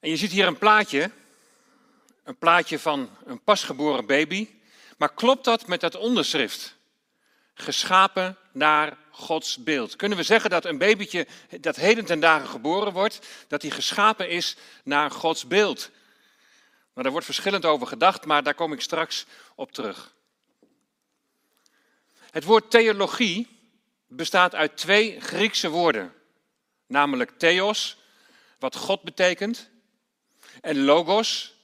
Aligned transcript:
En 0.00 0.10
je 0.10 0.16
ziet 0.16 0.30
hier 0.30 0.46
een 0.46 0.58
plaatje, 0.58 1.10
een 2.24 2.36
plaatje 2.36 2.78
van 2.78 3.10
een 3.24 3.42
pasgeboren 3.42 4.06
baby. 4.06 4.48
Maar 4.96 5.14
klopt 5.14 5.44
dat 5.44 5.66
met 5.66 5.80
dat 5.80 5.94
onderschrift? 5.94 6.76
Geschapen 7.54 8.36
naar 8.52 8.96
Gods 9.10 9.56
beeld. 9.56 9.96
Kunnen 9.96 10.18
we 10.18 10.24
zeggen 10.24 10.50
dat 10.50 10.64
een 10.64 10.78
babytje 10.78 11.26
dat 11.60 11.76
heden 11.76 12.04
ten 12.04 12.20
dagen 12.20 12.48
geboren 12.48 12.92
wordt, 12.92 13.26
dat 13.48 13.62
hij 13.62 13.70
geschapen 13.70 14.28
is 14.28 14.56
naar 14.84 15.10
Gods 15.10 15.46
beeld? 15.46 15.90
Nou, 16.92 17.02
daar 17.02 17.10
wordt 17.10 17.26
verschillend 17.26 17.64
over 17.64 17.86
gedacht, 17.86 18.24
maar 18.24 18.42
daar 18.42 18.54
kom 18.54 18.72
ik 18.72 18.80
straks 18.80 19.26
op 19.54 19.72
terug. 19.72 20.14
Het 22.30 22.44
woord 22.44 22.70
theologie 22.70 23.48
bestaat 24.06 24.54
uit 24.54 24.76
twee 24.76 25.20
Griekse 25.20 25.68
woorden, 25.68 26.14
namelijk 26.86 27.38
theos, 27.38 27.98
wat 28.58 28.76
God 28.76 29.02
betekent, 29.02 29.70
en 30.60 30.84
logos, 30.84 31.54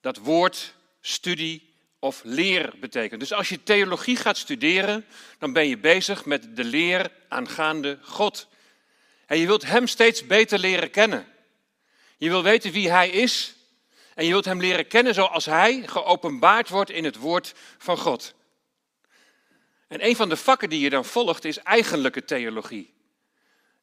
dat 0.00 0.16
woord, 0.16 0.74
studie 1.00 1.74
of 1.98 2.20
leer 2.24 2.72
betekent. 2.80 3.20
Dus 3.20 3.32
als 3.32 3.48
je 3.48 3.62
theologie 3.62 4.16
gaat 4.16 4.36
studeren, 4.36 5.06
dan 5.38 5.52
ben 5.52 5.68
je 5.68 5.78
bezig 5.78 6.24
met 6.24 6.56
de 6.56 6.64
leer 6.64 7.10
aangaande 7.28 7.98
God. 8.02 8.46
En 9.26 9.38
je 9.38 9.46
wilt 9.46 9.62
Hem 9.62 9.86
steeds 9.86 10.26
beter 10.26 10.58
leren 10.58 10.90
kennen. 10.90 11.26
Je 12.16 12.28
wil 12.28 12.42
weten 12.42 12.72
wie 12.72 12.90
Hij 12.90 13.08
is 13.08 13.54
en 14.14 14.24
je 14.24 14.30
wilt 14.30 14.44
Hem 14.44 14.60
leren 14.60 14.86
kennen 14.86 15.14
zoals 15.14 15.44
Hij 15.44 15.82
geopenbaard 15.86 16.68
wordt 16.68 16.90
in 16.90 17.04
het 17.04 17.16
woord 17.16 17.54
van 17.78 17.98
God. 17.98 18.34
En 19.88 20.06
een 20.06 20.16
van 20.16 20.28
de 20.28 20.36
vakken 20.36 20.70
die 20.70 20.80
je 20.80 20.90
dan 20.90 21.04
volgt 21.04 21.44
is 21.44 21.58
eigenlijke 21.58 22.24
theologie. 22.24 22.94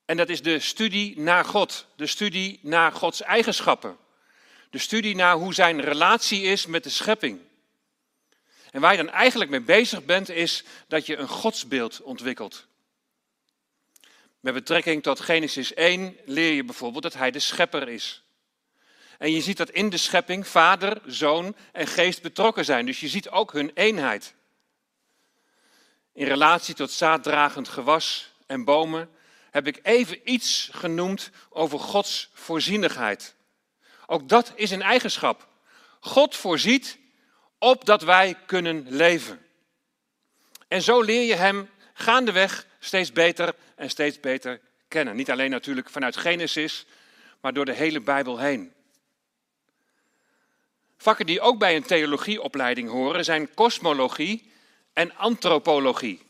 En 0.05 0.17
dat 0.17 0.29
is 0.29 0.41
de 0.41 0.59
studie 0.59 1.19
naar 1.19 1.45
God, 1.45 1.85
de 1.95 2.07
studie 2.07 2.59
naar 2.61 2.91
Gods 2.91 3.21
eigenschappen. 3.21 3.97
De 4.69 4.77
studie 4.77 5.15
naar 5.15 5.35
hoe 5.35 5.53
zijn 5.53 5.81
relatie 5.81 6.41
is 6.41 6.65
met 6.65 6.83
de 6.83 6.89
schepping. 6.89 7.39
En 8.71 8.81
waar 8.81 8.91
je 8.91 9.03
dan 9.03 9.09
eigenlijk 9.09 9.49
mee 9.49 9.61
bezig 9.61 10.05
bent, 10.05 10.29
is 10.29 10.63
dat 10.87 11.05
je 11.05 11.17
een 11.17 11.27
godsbeeld 11.27 12.01
ontwikkelt. 12.01 12.67
Met 14.39 14.53
betrekking 14.53 15.03
tot 15.03 15.19
Genesis 15.19 15.73
1 15.73 16.17
leer 16.25 16.53
je 16.53 16.63
bijvoorbeeld 16.63 17.03
dat 17.03 17.13
hij 17.13 17.31
de 17.31 17.39
schepper 17.39 17.89
is. 17.89 18.23
En 19.17 19.31
je 19.31 19.41
ziet 19.41 19.57
dat 19.57 19.69
in 19.69 19.89
de 19.89 19.97
schepping 19.97 20.47
vader, 20.47 21.01
zoon 21.05 21.55
en 21.71 21.87
geest 21.87 22.21
betrokken 22.21 22.65
zijn. 22.65 22.85
Dus 22.85 22.99
je 22.99 23.07
ziet 23.07 23.29
ook 23.29 23.53
hun 23.53 23.71
eenheid. 23.73 24.33
In 26.13 26.25
relatie 26.25 26.75
tot 26.75 26.91
zaaddragend 26.91 27.67
gewas 27.67 28.31
en 28.45 28.63
bomen 28.63 29.09
heb 29.51 29.67
ik 29.67 29.79
even 29.83 30.31
iets 30.31 30.69
genoemd 30.71 31.29
over 31.49 31.79
Gods 31.79 32.29
voorzienigheid. 32.33 33.35
Ook 34.11 34.29
dat 34.29 34.51
is 34.55 34.71
een 34.71 34.81
eigenschap. 34.81 35.47
God 35.99 36.35
voorziet 36.35 36.97
opdat 37.57 38.01
wij 38.01 38.35
kunnen 38.45 38.85
leven. 38.89 39.45
En 40.67 40.81
zo 40.81 41.01
leer 41.01 41.23
je 41.23 41.35
Hem 41.35 41.69
gaandeweg 41.93 42.67
steeds 42.79 43.11
beter 43.11 43.55
en 43.75 43.89
steeds 43.89 44.19
beter 44.19 44.61
kennen. 44.87 45.15
Niet 45.15 45.31
alleen 45.31 45.49
natuurlijk 45.49 45.89
vanuit 45.89 46.17
Genesis, 46.17 46.85
maar 47.41 47.53
door 47.53 47.65
de 47.65 47.73
hele 47.73 48.01
Bijbel 48.01 48.39
heen. 48.39 48.73
Vakken 50.97 51.25
die 51.25 51.41
ook 51.41 51.59
bij 51.59 51.75
een 51.75 51.83
theologieopleiding 51.83 52.89
horen 52.89 53.23
zijn 53.23 53.53
kosmologie 53.53 54.51
en 54.93 55.15
antropologie. 55.15 56.21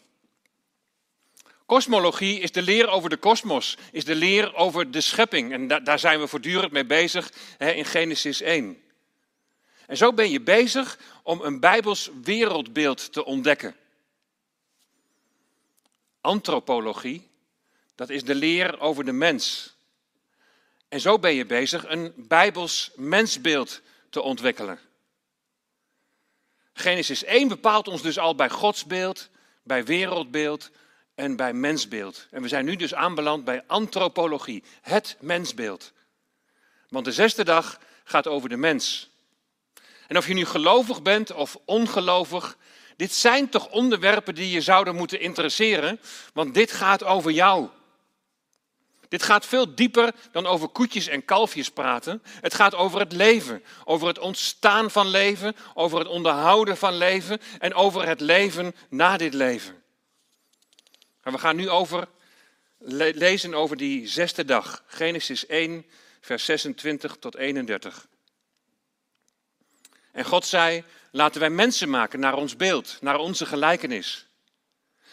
Kosmologie 1.70 2.40
is 2.40 2.52
de 2.52 2.62
leer 2.62 2.88
over 2.88 3.10
de 3.10 3.18
kosmos, 3.18 3.78
is 3.92 4.06
de 4.06 4.16
leer 4.16 4.56
over 4.56 4.92
de 4.92 5.02
schepping. 5.02 5.52
En 5.52 5.84
daar 5.84 6.00
zijn 6.00 6.20
we 6.20 6.28
voortdurend 6.28 6.72
mee 6.72 6.86
bezig 6.86 7.32
hè, 7.58 7.72
in 7.72 7.86
Genesis 7.86 8.42
1. 8.42 8.82
En 9.88 9.98
zo 9.98 10.14
ben 10.14 10.30
je 10.30 10.42
bezig 10.42 11.00
om 11.24 11.42
een 11.42 11.60
Bijbels 11.60 12.10
wereldbeeld 12.24 13.14
te 13.14 13.26
ontdekken. 13.26 13.76
Antropologie, 16.22 17.30
dat 17.96 18.10
is 18.10 18.24
de 18.24 18.36
leer 18.36 18.80
over 18.80 19.06
de 19.06 19.12
mens. 19.12 19.76
En 20.88 21.00
zo 21.00 21.20
ben 21.20 21.34
je 21.34 21.46
bezig 21.46 21.88
een 21.88 22.14
Bijbels 22.16 22.92
mensbeeld 22.96 23.82
te 24.10 24.22
ontwikkelen. 24.22 24.80
Genesis 26.74 27.24
1 27.24 27.48
bepaalt 27.48 27.88
ons 27.88 28.02
dus 28.02 28.20
al 28.20 28.36
bij 28.36 28.50
godsbeeld, 28.50 29.30
bij 29.64 29.86
wereldbeeld 29.86 30.72
en 31.20 31.36
bij 31.36 31.54
mensbeeld. 31.54 32.28
En 32.32 32.42
we 32.42 32.48
zijn 32.48 32.66
nu 32.66 32.76
dus 32.76 32.94
aanbeland 32.94 33.44
bij 33.44 33.64
antropologie, 33.68 34.64
het 34.82 35.18
mensbeeld. 35.20 35.92
Want 36.90 37.06
de 37.06 37.12
zesde 37.12 37.44
dag 37.44 37.80
gaat 38.04 38.28
over 38.28 38.50
de 38.50 38.58
mens. 38.58 39.10
En 40.08 40.18
of 40.18 40.28
je 40.28 40.34
nu 40.34 40.46
gelovig 40.46 41.02
bent 41.02 41.34
of 41.34 41.58
ongelovig, 41.66 42.58
dit 42.96 43.14
zijn 43.14 43.50
toch 43.50 43.70
onderwerpen 43.70 44.36
die 44.36 44.50
je 44.50 44.62
zouden 44.62 44.96
moeten 44.96 45.20
interesseren, 45.20 46.00
want 46.34 46.54
dit 46.54 46.72
gaat 46.72 47.04
over 47.04 47.32
jou. 47.32 47.68
Dit 49.08 49.24
gaat 49.24 49.46
veel 49.46 49.76
dieper 49.76 50.14
dan 50.32 50.46
over 50.46 50.68
koetjes 50.68 51.08
en 51.08 51.26
kalfjes 51.26 51.70
praten. 51.70 52.24
Het 52.26 52.54
gaat 52.54 52.76
over 52.76 53.00
het 53.00 53.12
leven, 53.12 53.64
over 53.86 54.08
het 54.08 54.20
ontstaan 54.20 54.92
van 54.92 55.08
leven, 55.08 55.56
over 55.74 56.00
het 56.00 56.08
onderhouden 56.08 56.78
van 56.78 56.94
leven 56.94 57.40
en 57.60 57.74
over 57.74 58.08
het 58.08 58.20
leven 58.20 58.76
na 58.90 59.18
dit 59.18 59.34
leven. 59.34 59.79
En 61.30 61.36
we 61.36 61.42
gaan 61.42 61.56
nu 61.56 61.70
over, 61.70 62.08
lezen 63.14 63.54
over 63.54 63.78
die 63.78 64.08
zesde 64.08 64.46
dag, 64.46 64.84
Genesis 64.88 65.46
1, 65.46 65.86
vers 66.22 66.46
26 66.46 67.18
tot 67.20 67.36
31. 67.36 68.08
En 70.12 70.26
God 70.26 70.46
zei, 70.46 70.84
laten 71.12 71.40
wij 71.40 71.50
mensen 71.50 71.90
maken 71.90 72.20
naar 72.20 72.34
ons 72.34 72.56
beeld, 72.56 72.98
naar 73.02 73.18
onze 73.18 73.46
gelijkenis. 73.46 74.28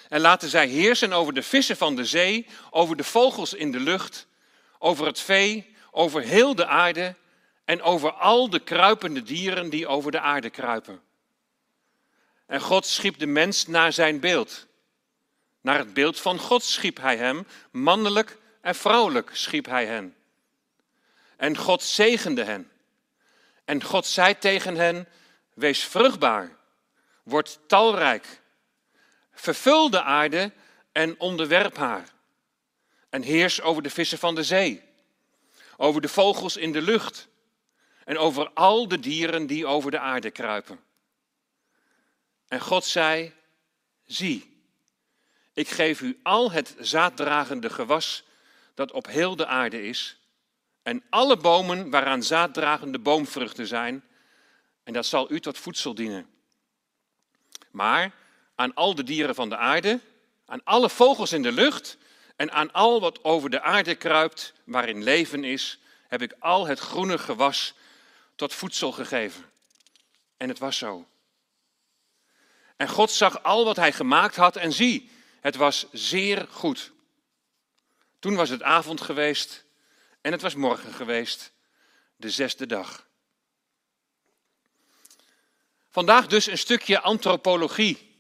En 0.09 0.21
laten 0.21 0.49
zij 0.49 0.67
heersen 0.67 1.13
over 1.13 1.35
de 1.35 1.43
vissen 1.43 1.77
van 1.77 1.97
de 1.97 2.05
zee, 2.05 2.47
over 2.71 2.97
de 2.97 3.05
vogels 3.05 3.55
in 3.55 3.73
de 3.73 3.81
lucht, 3.81 4.27
over 4.79 5.07
het 5.07 5.21
vee, 5.21 5.75
over 5.91 6.23
heel 6.23 6.55
de 6.55 6.67
aarde 6.67 7.15
en 7.65 7.83
over 7.83 8.13
al 8.13 8.51
de 8.51 8.61
kruipende 8.61 9.23
dieren 9.23 9.71
die 9.71 9.87
over 9.87 10.11
de 10.11 10.21
aarde 10.21 10.51
kruipen. 10.51 11.01
En 12.47 12.61
God 12.61 12.87
schiep 12.87 13.19
de 13.19 13.27
mens 13.27 13.67
naar 13.67 13.93
zijn 13.93 14.21
beeld. 14.21 14.67
Naar 15.67 15.79
het 15.79 15.95
beeld 15.95 16.21
van 16.21 16.39
God 16.39 16.63
schiep 16.63 16.97
hij 16.97 17.17
hem, 17.17 17.47
mannelijk 17.71 18.39
en 18.61 18.75
vrouwelijk 18.75 19.31
schiep 19.33 19.67
hij 19.67 19.87
hen. 19.87 20.17
En 21.37 21.57
God 21.57 21.83
zegende 21.83 22.45
hen. 22.45 22.71
En 23.65 23.83
God 23.83 24.07
zei 24.07 24.39
tegen 24.39 24.77
hen: 24.77 25.09
Wees 25.55 25.85
vruchtbaar, 25.85 26.57
word 27.23 27.59
talrijk, 27.67 28.41
vervul 29.33 29.91
de 29.91 30.03
aarde 30.03 30.53
en 30.93 31.21
onderwerp 31.21 31.77
haar. 31.77 32.09
En 33.11 33.23
heers 33.23 33.61
over 33.61 33.83
de 33.83 33.91
vissen 33.91 34.19
van 34.19 34.35
de 34.35 34.45
zee, 34.45 34.83
over 35.77 36.01
de 36.01 36.09
vogels 36.09 36.57
in 36.57 36.73
de 36.73 36.83
lucht 36.83 37.29
en 38.05 38.19
over 38.19 38.51
al 38.51 38.89
de 38.89 38.99
dieren 38.99 39.47
die 39.47 39.67
over 39.67 39.91
de 39.91 39.99
aarde 39.99 40.31
kruipen. 40.31 40.81
En 42.49 42.61
God 42.61 42.85
zei: 42.85 43.35
Zie, 44.05 44.55
ik 45.57 45.69
geef 45.69 46.01
u 46.01 46.19
al 46.23 46.51
het 46.51 46.75
zaaddragende 46.79 47.71
gewas 47.71 48.25
dat 48.75 48.93
op 48.93 49.07
heel 49.07 49.37
de 49.37 49.47
aarde 49.47 49.83
is 49.83 50.19
en 50.83 51.03
alle 51.11 51.37
bomen 51.37 51.91
waaraan 51.91 52.23
zaaddragende 52.23 52.99
boomvruchten 52.99 53.67
zijn, 53.67 54.05
en 54.83 54.93
dat 54.93 55.07
zal 55.07 55.33
u 55.33 55.41
tot 55.41 55.59
voedsel 55.59 55.95
dienen. 55.95 56.27
Maar 57.71 58.13
aan 58.55 58.75
al 58.75 58.95
de 58.95 59.03
dieren 59.03 59.35
van 59.35 59.49
de 59.49 59.57
aarde, 59.57 60.01
aan 60.47 60.65
alle 60.65 60.91
vogels 60.91 61.33
in 61.33 61.43
de 61.43 61.53
lucht 61.53 61.97
en 62.37 62.53
aan 62.53 62.73
al 62.73 63.01
wat 63.01 63.25
over 63.25 63.51
de 63.51 63.61
aarde 63.61 63.95
kruipt, 63.95 64.53
waarin 64.65 65.03
leven 65.03 65.45
is, 65.45 65.79
heb 66.09 66.23
ik 66.23 66.35
al 66.39 66.67
het 66.67 66.79
groene 66.79 67.19
gewas 67.19 67.75
tot 68.35 68.55
voedsel 68.55 68.93
gegeven. 68.93 69.45
En 70.37 70.49
het 70.49 70.59
was 70.59 70.79
zo. 70.79 71.07
En 72.77 72.89
God 72.89 73.11
zag 73.11 73.43
al 73.43 73.65
wat 73.65 73.77
hij 73.77 73.93
gemaakt 73.93 74.37
had 74.37 74.57
en 74.57 74.73
zie, 74.73 75.15
het 75.47 75.57
was 75.57 75.87
zeer 75.93 76.47
goed. 76.51 76.93
Toen 78.19 78.35
was 78.35 78.49
het 78.49 78.63
avond 78.63 79.01
geweest 79.01 79.65
en 80.21 80.33
het 80.33 80.43
was 80.43 80.55
morgen 80.55 80.93
geweest, 80.93 81.53
de 82.17 82.31
zesde 82.31 82.67
dag. 82.67 83.09
Vandaag 85.91 86.27
dus 86.27 86.47
een 86.47 86.59
stukje 86.59 87.01
antropologie, 87.01 88.19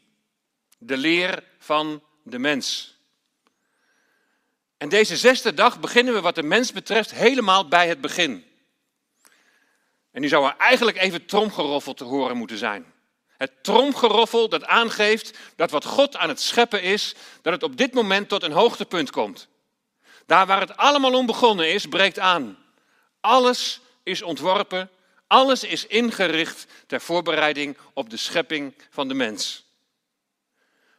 de 0.78 0.96
leer 0.96 1.44
van 1.58 2.02
de 2.22 2.38
mens. 2.38 2.96
En 4.76 4.88
deze 4.88 5.16
zesde 5.16 5.54
dag 5.54 5.80
beginnen 5.80 6.14
we 6.14 6.20
wat 6.20 6.34
de 6.34 6.42
mens 6.42 6.72
betreft 6.72 7.10
helemaal 7.10 7.68
bij 7.68 7.88
het 7.88 8.00
begin. 8.00 8.44
En 10.10 10.20
nu 10.20 10.28
zou 10.28 10.46
er 10.46 10.56
eigenlijk 10.56 10.96
even 10.96 11.26
tromgeroffel 11.26 11.94
te 11.94 12.04
horen 12.04 12.36
moeten 12.36 12.58
zijn. 12.58 12.94
Het 13.38 13.52
tromgeroffel 13.62 14.48
dat 14.48 14.64
aangeeft 14.64 15.38
dat 15.56 15.70
wat 15.70 15.84
God 15.84 16.16
aan 16.16 16.28
het 16.28 16.40
scheppen 16.40 16.82
is, 16.82 17.14
dat 17.42 17.52
het 17.52 17.62
op 17.62 17.76
dit 17.76 17.94
moment 17.94 18.28
tot 18.28 18.42
een 18.42 18.52
hoogtepunt 18.52 19.10
komt. 19.10 19.48
Daar 20.26 20.46
waar 20.46 20.60
het 20.60 20.76
allemaal 20.76 21.14
om 21.14 21.26
begonnen 21.26 21.72
is, 21.72 21.86
breekt 21.86 22.18
aan. 22.18 22.58
Alles 23.20 23.80
is 24.02 24.22
ontworpen, 24.22 24.90
alles 25.26 25.64
is 25.64 25.86
ingericht 25.86 26.66
ter 26.86 27.00
voorbereiding 27.00 27.76
op 27.92 28.10
de 28.10 28.16
schepping 28.16 28.74
van 28.90 29.08
de 29.08 29.14
mens. 29.14 29.64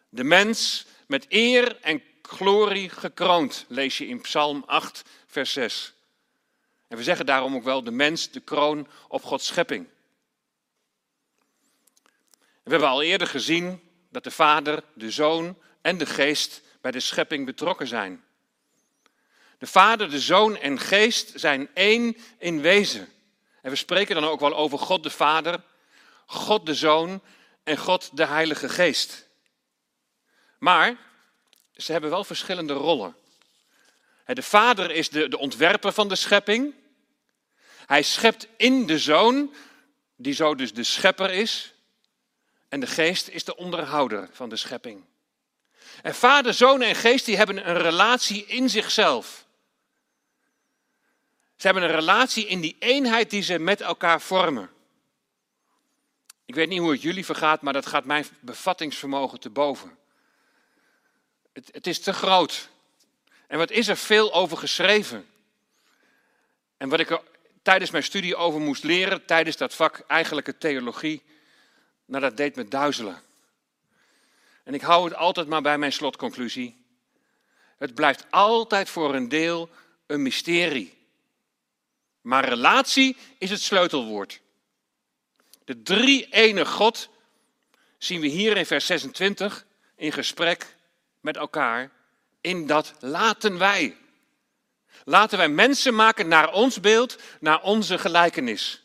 De 0.10 0.24
mens 0.24 0.86
met 1.08 1.26
eer 1.30 1.78
en 1.82 2.04
glorie 2.22 2.90
gekroond, 2.90 3.66
lees 3.68 3.98
je 3.98 4.08
in 4.08 4.22
Psalm 4.22 4.64
8, 4.66 5.04
vers 5.28 5.54
6. 5.54 5.94
En 6.88 6.98
we 6.98 7.04
zeggen 7.04 7.26
daarom 7.26 7.56
ook 7.56 7.64
wel 7.64 7.84
de 7.84 7.92
mens 7.92 8.32
de 8.32 8.40
kroon 8.40 8.88
op 9.08 9.24
Gods 9.24 9.46
schepping. 9.46 9.88
We 12.68 12.74
hebben 12.74 12.92
al 12.92 13.02
eerder 13.02 13.28
gezien 13.28 13.82
dat 14.10 14.24
de 14.24 14.32
Vader, 14.32 14.84
de 14.94 15.12
Zoon 15.12 15.58
en 15.82 15.98
de 15.98 16.06
Geest 16.06 16.62
bij 16.82 16.92
de 16.92 17.00
schepping 17.00 17.46
betrokken 17.46 17.88
zijn. 17.88 18.24
De 19.58 19.68
Vader, 19.68 20.10
de 20.10 20.20
Zoon 20.20 20.58
en 20.58 20.80
Geest 20.80 21.32
zijn 21.36 21.70
één 21.74 22.18
in 22.38 22.62
wezen. 22.62 23.10
En 23.62 23.70
we 23.70 23.76
spreken 23.76 24.16
dan 24.16 24.24
ook 24.24 24.40
wel 24.40 24.56
over 24.56 24.80
God 24.80 25.04
de 25.04 25.10
Vader, 25.10 25.64
God 26.26 26.66
de 26.66 26.76
Zoon 26.76 27.22
en 27.64 27.78
God 27.78 28.10
de 28.14 28.26
Heilige 28.26 28.70
Geest. 28.70 29.28
Maar 30.58 30.98
ze 31.76 31.92
hebben 31.92 32.10
wel 32.10 32.24
verschillende 32.24 32.74
rollen. 32.74 33.16
De 34.26 34.44
Vader 34.44 34.92
is 34.92 35.10
de, 35.10 35.28
de 35.28 35.38
ontwerper 35.38 35.92
van 35.92 36.08
de 36.08 36.16
schepping. 36.16 36.74
Hij 37.86 38.04
schept 38.04 38.48
in 38.58 38.86
de 38.86 39.00
Zoon, 39.00 39.54
die 40.16 40.34
zo 40.34 40.56
dus 40.56 40.74
de 40.74 40.84
schepper 40.84 41.32
is. 41.32 41.72
En 42.70 42.80
de 42.80 42.88
Geest 42.88 43.28
is 43.28 43.44
de 43.44 43.56
onderhouder 43.56 44.30
van 44.32 44.50
de 44.50 44.56
schepping. 44.56 45.04
En 46.02 46.16
Vader, 46.16 46.54
Zoon 46.54 46.82
en 46.82 46.96
Geest 46.96 47.26
die 47.26 47.38
hebben 47.38 47.70
een 47.70 47.82
relatie 47.82 48.46
in 48.46 48.70
zichzelf. 48.70 49.46
Ze 51.56 51.66
hebben 51.66 51.84
een 51.84 51.96
relatie 51.96 52.48
in 52.48 52.62
die 52.62 52.76
eenheid 52.80 53.30
die 53.30 53.42
ze 53.42 53.60
met 53.60 53.82
elkaar 53.82 54.22
vormen. 54.22 54.70
Ik 56.46 56.56
weet 56.56 56.70
niet 56.70 56.80
hoe 56.80 56.92
het 56.92 57.02
jullie 57.02 57.26
vergaat, 57.26 57.62
maar 57.62 57.74
dat 57.74 57.86
gaat 57.86 58.06
mijn 58.06 58.26
bevattingsvermogen 58.40 59.40
te 59.40 59.50
boven. 59.50 59.98
Het, 61.54 61.70
het 61.72 61.88
is 61.88 62.00
te 62.00 62.14
groot. 62.14 62.70
En 63.48 63.58
wat 63.58 63.72
is 63.72 63.88
er 63.88 63.98
veel 63.98 64.34
over 64.34 64.58
geschreven? 64.58 65.28
En 66.78 66.90
wat 66.90 67.00
ik 67.00 67.10
er 67.10 67.22
tijdens 67.62 67.92
mijn 67.92 68.04
studie 68.04 68.36
over 68.36 68.60
moest 68.60 68.84
leren, 68.84 69.26
tijdens 69.26 69.58
dat 69.58 69.74
vak 69.74 70.04
eigenlijke 70.08 70.58
theologie, 70.58 71.24
nou 72.08 72.22
dat 72.22 72.38
deed 72.38 72.56
me 72.56 72.68
duizelen. 72.68 73.22
En 74.64 74.74
ik 74.74 74.82
hou 74.82 75.06
het 75.06 75.16
altijd 75.16 75.48
maar 75.48 75.62
bij 75.62 75.78
mijn 75.78 75.94
slotconclusie. 75.94 76.86
Het 77.78 77.94
blijft 77.94 78.26
altijd 78.30 78.90
voor 78.90 79.16
een 79.16 79.30
deel 79.30 79.70
een 80.06 80.22
mysterie. 80.22 80.98
Maar 82.22 82.50
relatie 82.50 83.18
is 83.38 83.50
het 83.50 83.62
sleutelwoord. 83.62 84.42
De 85.66 85.82
drie 85.82 86.30
ene 86.30 86.66
God 86.66 87.10
zien 87.98 88.22
we 88.22 88.28
hier 88.28 88.58
in 88.58 88.66
vers 88.66 88.86
26 88.86 89.66
in 89.96 90.12
gesprek 90.12 90.76
met 91.20 91.38
elkaar 91.38 91.92
in 92.42 92.68
dat 92.68 92.94
laten 93.00 93.58
wij. 93.58 93.98
Laten 95.06 95.38
wij 95.38 95.50
mensen 95.50 95.96
maken 95.96 96.28
naar 96.28 96.54
ons 96.54 96.80
beeld, 96.80 97.18
naar 97.40 97.62
onze 97.62 97.98
gelijkenis. 97.98 98.84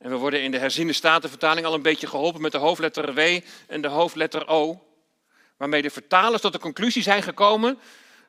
En 0.00 0.10
we 0.10 0.16
worden 0.16 0.42
in 0.42 0.50
de 0.50 0.58
herziende 0.58 0.92
statenvertaling 0.92 1.66
al 1.66 1.74
een 1.74 1.82
beetje 1.82 2.06
geholpen 2.06 2.40
met 2.40 2.52
de 2.52 2.58
hoofdletter 2.58 3.14
W 3.14 3.40
en 3.66 3.80
de 3.80 3.88
hoofdletter 3.88 4.48
O. 4.48 4.86
Waarmee 5.56 5.82
de 5.82 5.90
vertalers 5.90 6.42
tot 6.42 6.52
de 6.52 6.58
conclusie 6.58 7.02
zijn 7.02 7.22
gekomen 7.22 7.78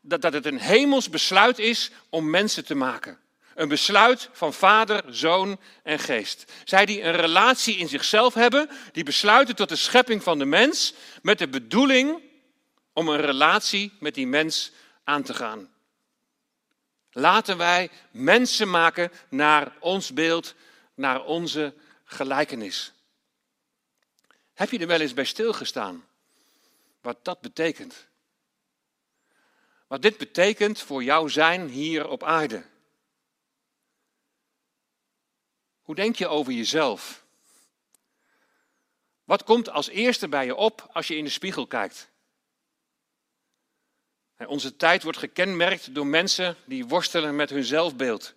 dat, 0.01 0.21
dat 0.21 0.33
het 0.33 0.45
een 0.45 0.59
hemels 0.59 1.09
besluit 1.09 1.59
is 1.59 1.91
om 2.09 2.29
mensen 2.29 2.65
te 2.65 2.75
maken. 2.75 3.19
Een 3.55 3.67
besluit 3.67 4.29
van 4.31 4.53
vader, 4.53 5.03
zoon 5.09 5.59
en 5.83 5.99
geest. 5.99 6.51
Zij 6.63 6.85
die 6.85 7.01
een 7.01 7.15
relatie 7.15 7.77
in 7.77 7.87
zichzelf 7.87 8.33
hebben, 8.33 8.69
die 8.91 9.03
besluiten 9.03 9.55
tot 9.55 9.69
de 9.69 9.75
schepping 9.75 10.23
van 10.23 10.39
de 10.39 10.45
mens 10.45 10.93
met 11.21 11.39
de 11.39 11.47
bedoeling 11.47 12.21
om 12.93 13.09
een 13.09 13.21
relatie 13.21 13.93
met 13.99 14.15
die 14.15 14.27
mens 14.27 14.71
aan 15.03 15.23
te 15.23 15.33
gaan. 15.33 15.69
Laten 17.11 17.57
wij 17.57 17.89
mensen 18.11 18.69
maken 18.69 19.11
naar 19.29 19.71
ons 19.79 20.13
beeld, 20.13 20.55
naar 21.01 21.25
onze 21.25 21.73
gelijkenis. 22.03 22.93
Heb 24.53 24.69
je 24.69 24.79
er 24.79 24.87
wel 24.87 24.99
eens 24.99 25.13
bij 25.13 25.25
stilgestaan 25.25 26.05
wat 27.01 27.25
dat 27.25 27.41
betekent? 27.41 28.07
Wat 29.87 30.01
dit 30.01 30.17
betekent 30.17 30.79
voor 30.79 31.03
jouw 31.03 31.27
zijn 31.27 31.67
hier 31.67 32.07
op 32.07 32.23
aarde. 32.23 32.63
Hoe 35.81 35.95
denk 35.95 36.15
je 36.15 36.27
over 36.27 36.53
jezelf? 36.53 37.25
Wat 39.23 39.43
komt 39.43 39.69
als 39.69 39.87
eerste 39.87 40.27
bij 40.27 40.45
je 40.45 40.55
op 40.55 40.89
als 40.91 41.07
je 41.07 41.15
in 41.15 41.23
de 41.23 41.29
spiegel 41.29 41.67
kijkt? 41.67 42.09
Onze 44.37 44.75
tijd 44.75 45.03
wordt 45.03 45.17
gekenmerkt 45.17 45.95
door 45.95 46.07
mensen 46.07 46.55
die 46.65 46.85
worstelen 46.85 47.35
met 47.35 47.49
hun 47.49 47.63
zelfbeeld. 47.63 48.33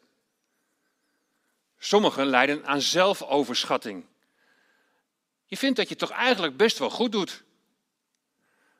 Sommigen 1.84 2.26
lijden 2.26 2.66
aan 2.66 2.80
zelfoverschatting. 2.80 4.04
Je 5.46 5.56
vindt 5.56 5.76
dat 5.76 5.88
je 5.88 5.96
toch 5.96 6.10
eigenlijk 6.10 6.56
best 6.56 6.78
wel 6.78 6.90
goed 6.90 7.12
doet. 7.12 7.42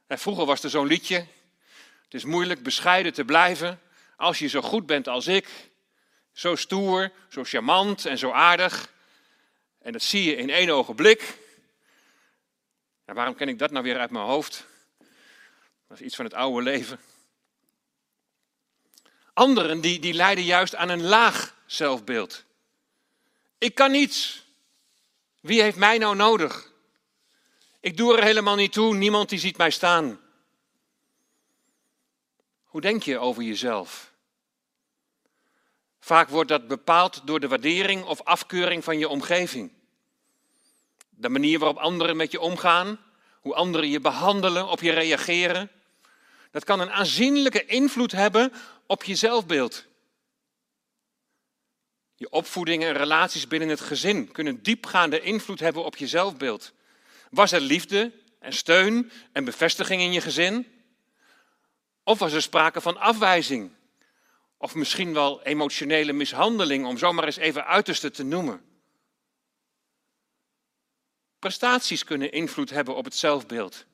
vroeger 0.09 0.47
was 0.47 0.63
er 0.63 0.71
zo'n 0.71 0.87
liedje. 0.87 1.27
Het 2.05 2.15
is 2.15 2.25
moeilijk 2.25 2.63
bescheiden 2.63 3.13
te 3.13 3.25
blijven 3.25 3.81
als 4.17 4.39
je 4.39 4.47
zo 4.47 4.61
goed 4.61 4.87
bent 4.87 5.09
als 5.09 5.27
ik. 5.27 5.49
Zo 6.33 6.57
stoer, 6.57 7.13
zo 7.29 7.45
charmant 7.45 8.07
en 8.07 8.19
zo 8.19 8.31
aardig. 8.31 8.93
En 9.79 9.93
dat 9.93 10.03
zie 10.03 10.25
je 10.25 10.37
in 10.37 10.51
één 10.51 10.71
ogenblik. 10.71 11.39
En 13.05 13.15
waarom 13.15 13.35
ken 13.35 13.49
ik 13.49 13.59
dat 13.59 13.71
nou 13.71 13.85
weer 13.85 13.99
uit 13.99 14.11
mijn 14.11 14.27
hoofd? 14.27 14.67
Dat 15.89 15.99
is 15.99 16.07
iets 16.07 16.17
van 16.17 16.25
het 16.25 16.35
oude 16.35 16.63
leven. 16.63 17.01
Anderen 19.33 19.81
die, 19.81 19.99
die 19.99 20.15
lijden 20.15 20.45
juist 20.45 20.75
aan 20.75 20.89
een 20.89 21.03
laag 21.03 21.57
zelfbeeld. 21.67 22.45
Ik 23.59 23.75
kan 23.75 23.91
niets. 23.91 24.45
Wie 25.41 25.63
heeft 25.63 25.77
mij 25.77 25.99
nou 25.99 26.17
nodig? 26.17 26.73
Ik 27.81 27.97
doe 27.97 28.17
er 28.17 28.23
helemaal 28.23 28.55
niet 28.55 28.73
toe, 28.73 28.95
niemand 28.95 29.29
die 29.29 29.39
ziet 29.39 29.57
mij 29.57 29.71
staan. 29.71 30.21
Hoe 32.65 32.81
denk 32.81 33.03
je 33.03 33.19
over 33.19 33.43
jezelf? 33.43 34.13
Vaak 36.01 36.29
wordt 36.29 36.49
dat 36.49 36.69
bepaald 36.69 37.27
door 37.27 37.41
de 37.41 37.49
waardering 37.49 38.05
of 38.05 38.23
afkeuring 38.23 38.85
van 38.85 38.99
je 38.99 39.09
omgeving. 39.09 39.73
De 41.09 41.29
manier 41.29 41.59
waarop 41.59 41.79
anderen 41.79 42.17
met 42.17 42.31
je 42.33 42.41
omgaan, 42.41 42.99
hoe 43.41 43.55
anderen 43.55 43.89
je 43.89 44.01
behandelen, 44.01 44.69
op 44.69 44.81
je 44.81 44.93
reageren. 44.93 45.71
Dat 46.51 46.65
kan 46.65 46.81
een 46.81 46.93
aanzienlijke 46.93 47.67
invloed 47.67 48.13
hebben 48.13 48.53
op 48.87 49.05
je 49.05 49.15
zelfbeeld. 49.15 49.87
Je 52.25 52.31
opvoeding 52.31 52.85
en 52.85 52.93
relaties 52.93 53.49
binnen 53.49 53.69
het 53.69 53.81
gezin 53.81 54.33
kunnen 54.33 54.63
diepgaande 54.63 55.21
invloed 55.21 55.61
hebben 55.61 55.85
op 55.85 55.97
je 55.97 56.07
zelfbeeld. 56.07 56.73
Was 57.31 57.53
er 57.53 57.61
liefde 57.61 58.13
en 58.39 58.53
steun 58.53 59.11
en 59.33 59.45
bevestiging 59.45 60.03
in 60.03 60.13
je 60.13 60.21
gezin? 60.21 60.67
Of 62.03 62.19
was 62.19 62.33
er 62.33 62.43
sprake 62.43 62.81
van 62.81 62.97
afwijzing? 62.97 63.73
Of 64.57 64.75
misschien 64.75 65.13
wel 65.13 65.43
emotionele 65.43 66.13
mishandeling, 66.13 66.87
om 66.87 66.99
zomaar 66.99 67.25
eens 67.25 67.37
even 67.37 67.67
uiterste 67.67 68.11
te 68.11 68.23
noemen. 68.23 68.65
Prestaties 71.39 72.05
kunnen 72.05 72.33
invloed 72.33 72.71
hebben 72.71 72.97
op 72.97 73.05
het 73.05 73.15
zelfbeeld. 73.15 73.85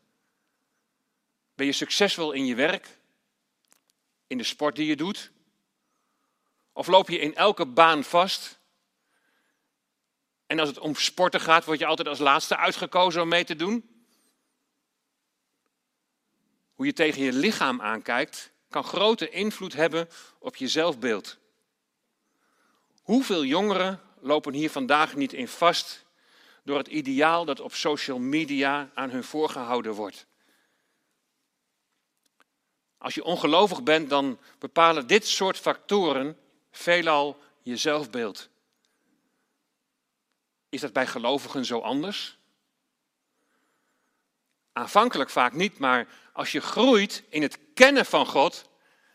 Ben 1.55 1.67
je 1.67 1.73
succesvol 1.73 2.33
in 2.33 2.47
je 2.47 2.55
werk? 2.55 2.99
In 4.27 4.39
de 4.39 4.45
sport 4.45 4.77
die 4.77 4.87
je 4.87 4.97
doet? 4.97 5.31
Of 6.73 6.87
loop 6.87 7.09
je 7.09 7.19
in 7.19 7.35
elke 7.35 7.67
baan 7.67 8.05
vast? 8.05 8.59
En 10.47 10.59
als 10.59 10.69
het 10.69 10.79
om 10.79 10.95
sporten 10.95 11.41
gaat, 11.41 11.65
word 11.65 11.79
je 11.79 11.87
altijd 11.87 12.09
als 12.09 12.19
laatste 12.19 12.57
uitgekozen 12.57 13.23
om 13.23 13.29
mee 13.29 13.45
te 13.45 13.57
doen? 13.57 14.05
Hoe 16.75 16.87
je 16.87 16.93
tegen 16.93 17.23
je 17.23 17.33
lichaam 17.33 17.81
aankijkt, 17.81 18.53
kan 18.69 18.85
grote 18.85 19.31
invloed 19.31 19.73
hebben 19.73 20.09
op 20.39 20.57
je 20.57 20.69
zelfbeeld. 20.69 21.39
Hoeveel 23.03 23.45
jongeren 23.45 24.01
lopen 24.21 24.53
hier 24.53 24.71
vandaag 24.71 25.15
niet 25.15 25.33
in 25.33 25.49
vast 25.49 26.05
door 26.65 26.79
het 26.79 26.89
ideaal 26.89 27.45
dat 27.45 27.61
op 27.61 27.75
social 27.75 28.19
media 28.19 28.91
aan 28.95 29.11
hun 29.11 29.25
voorgehouden 29.25 29.93
wordt? 29.93 30.27
Als 32.99 33.15
je 33.15 33.25
ongelovig 33.25 33.83
bent, 33.83 34.11
dan 34.11 34.39
bepalen 34.59 35.07
dit 35.07 35.27
soort 35.27 35.59
factoren 35.59 36.39
veelal 36.71 37.43
je 37.63 37.77
zelfbeeld. 37.77 38.49
Is 40.69 40.81
dat 40.81 40.93
bij 40.93 41.07
gelovigen 41.07 41.65
zo 41.65 41.81
anders? 41.81 42.39
Aanvankelijk 44.73 45.31
vaak 45.31 45.53
niet, 45.53 45.79
maar 45.79 46.09
als 46.33 46.53
je 46.53 46.61
groeit 46.61 47.23
in 47.29 47.43
het 47.43 47.59
kennen 47.75 48.07
van 48.07 48.27
God, 48.27 48.69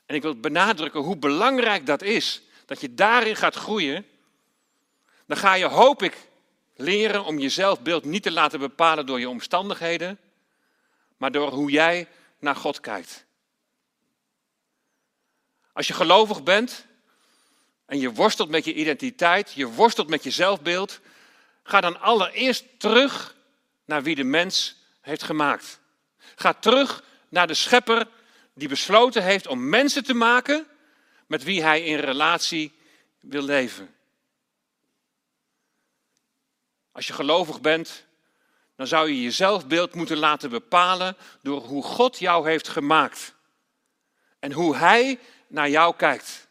en 0.06 0.16
ik 0.16 0.22
wil 0.22 0.40
benadrukken 0.40 1.02
hoe 1.02 1.18
belangrijk 1.18 1.86
dat 1.86 2.02
is, 2.02 2.42
dat 2.66 2.82
je 2.82 2.94
daarin 2.94 3.36
gaat 3.36 3.56
groeien, 3.56 4.06
dan 5.26 5.38
ga 5.38 5.54
je, 5.54 5.66
hoop 5.66 6.04
ik, 6.04 6.28
leren 6.76 7.24
om 7.24 7.40
je 7.40 7.50
zelfbeeld 7.50 8.04
niet 8.04 8.24
te 8.24 8.32
laten 8.32 8.60
bepalen 8.60 9.06
door 9.06 9.20
je 9.20 9.30
omstandigheden, 9.30 10.20
maar 11.18 11.32
door 11.32 11.52
hoe 11.52 11.72
jij 11.72 12.08
naar 12.40 12.56
God 12.56 12.80
kijkt. 12.80 13.26
Als 15.74 15.88
je 15.88 15.94
gelovig 15.94 16.44
bent 16.44 16.86
en 17.86 18.00
je 18.00 18.14
worstelt 18.14 18.50
met 18.50 18.66
je 18.66 18.74
identiteit, 18.74 19.52
je 19.54 19.68
worstelt 19.68 20.08
met 20.08 20.24
je 20.24 20.32
zelfbeeld, 20.32 21.00
ga 21.64 21.82
dan 21.82 22.00
allereerst 22.00 22.66
terug 22.78 23.36
naar 23.86 24.04
wie 24.04 24.16
de 24.16 24.24
mens 24.24 24.76
heeft 25.02 25.24
gemaakt. 25.24 25.80
Ga 26.36 26.54
terug 26.54 27.04
naar 27.30 27.48
de 27.48 27.54
schepper 27.54 28.08
die 28.54 28.68
besloten 28.68 29.24
heeft 29.24 29.48
om 29.48 29.70
mensen 29.70 30.04
te 30.04 30.14
maken 30.14 30.68
met 31.28 31.44
wie 31.44 31.64
hij 31.64 31.82
in 31.82 31.98
relatie 31.98 32.74
wil 33.20 33.44
leven. 33.44 33.96
Als 36.92 37.08
je 37.08 37.14
gelovig 37.14 37.62
bent, 37.62 38.06
dan 38.76 38.88
zou 38.88 39.10
je 39.10 39.22
je 39.22 39.32
zelfbeeld 39.32 39.94
moeten 39.94 40.18
laten 40.18 40.50
bepalen 40.50 41.18
door 41.42 41.62
hoe 41.62 41.84
God 41.84 42.20
jou 42.20 42.50
heeft 42.50 42.68
gemaakt. 42.68 43.34
En 44.40 44.52
hoe 44.52 44.76
Hij 44.76 45.20
naar 45.48 45.70
jou 45.70 45.96
kijkt. 45.96 46.45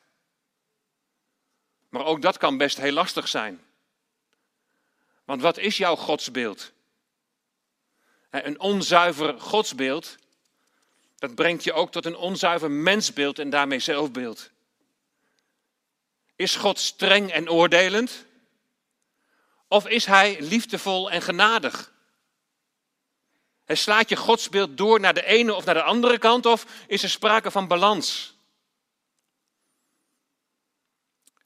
Maar 1.94 2.04
ook 2.04 2.22
dat 2.22 2.36
kan 2.36 2.56
best 2.56 2.76
heel 2.76 2.92
lastig 2.92 3.28
zijn. 3.28 3.64
Want 5.24 5.42
wat 5.42 5.58
is 5.58 5.76
jouw 5.76 5.96
godsbeeld? 5.96 6.72
Een 8.30 8.60
onzuiver 8.60 9.40
godsbeeld, 9.40 10.16
dat 11.16 11.34
brengt 11.34 11.64
je 11.64 11.72
ook 11.72 11.92
tot 11.92 12.06
een 12.06 12.16
onzuiver 12.16 12.70
mensbeeld 12.70 13.38
en 13.38 13.50
daarmee 13.50 13.78
zelfbeeld. 13.78 14.50
Is 16.36 16.56
God 16.56 16.78
streng 16.78 17.30
en 17.30 17.50
oordelend? 17.50 18.24
Of 19.68 19.88
is 19.88 20.06
Hij 20.06 20.40
liefdevol 20.40 21.10
en 21.10 21.22
genadig? 21.22 21.92
Hij 23.64 23.76
slaat 23.76 24.08
je 24.08 24.16
godsbeeld 24.16 24.76
door 24.76 25.00
naar 25.00 25.14
de 25.14 25.24
ene 25.24 25.54
of 25.54 25.64
naar 25.64 25.74
de 25.74 25.82
andere 25.82 26.18
kant, 26.18 26.46
of 26.46 26.66
is 26.86 27.02
er 27.02 27.10
sprake 27.10 27.50
van 27.50 27.68
balans? 27.68 28.33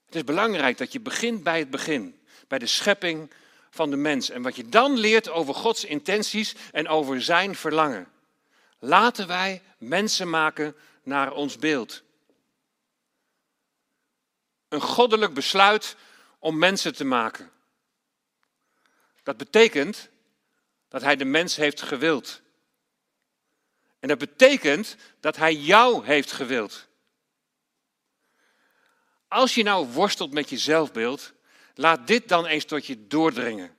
Het 0.09 0.17
is 0.17 0.25
belangrijk 0.25 0.79
dat 0.79 0.93
je 0.93 1.01
begint 1.01 1.43
bij 1.43 1.59
het 1.59 1.71
begin, 1.71 2.21
bij 2.47 2.59
de 2.59 2.67
schepping 2.67 3.31
van 3.71 3.91
de 3.91 3.97
mens. 3.97 4.31
En 4.31 4.43
wat 4.43 4.57
je 4.57 4.69
dan 4.69 4.99
leert 4.99 5.29
over 5.29 5.55
Gods 5.55 5.85
intenties 5.85 6.55
en 6.73 6.89
over 6.89 7.23
zijn 7.23 7.55
verlangen. 7.55 8.09
Laten 8.79 9.27
wij 9.27 9.63
mensen 9.79 10.31
maken 10.31 10.77
naar 11.03 11.33
ons 11.33 11.57
beeld. 11.57 12.03
Een 14.69 14.81
goddelijk 14.81 15.35
besluit 15.35 15.97
om 16.39 16.59
mensen 16.59 16.95
te 16.95 17.05
maken. 17.05 17.51
Dat 19.23 19.37
betekent 19.37 20.09
dat 20.89 21.03
hij 21.03 21.17
de 21.17 21.25
mens 21.25 21.57
heeft 21.57 21.83
gewild. 21.83 22.41
En 24.01 24.09
dat 24.09 24.19
betekent 24.19 24.97
dat 25.21 25.37
hij 25.37 25.55
jou 25.55 26.05
heeft 26.05 26.33
gewild. 26.33 26.88
Als 29.29 29.55
je 29.55 29.63
nou 29.63 29.87
worstelt 29.87 30.33
met 30.33 30.51
je 30.51 30.59
zelfbeeld, 30.59 31.33
laat 31.75 32.07
dit 32.07 32.29
dan 32.29 32.47
eens 32.47 32.65
tot 32.65 32.87
je 32.87 33.07
doordringen. 33.07 33.77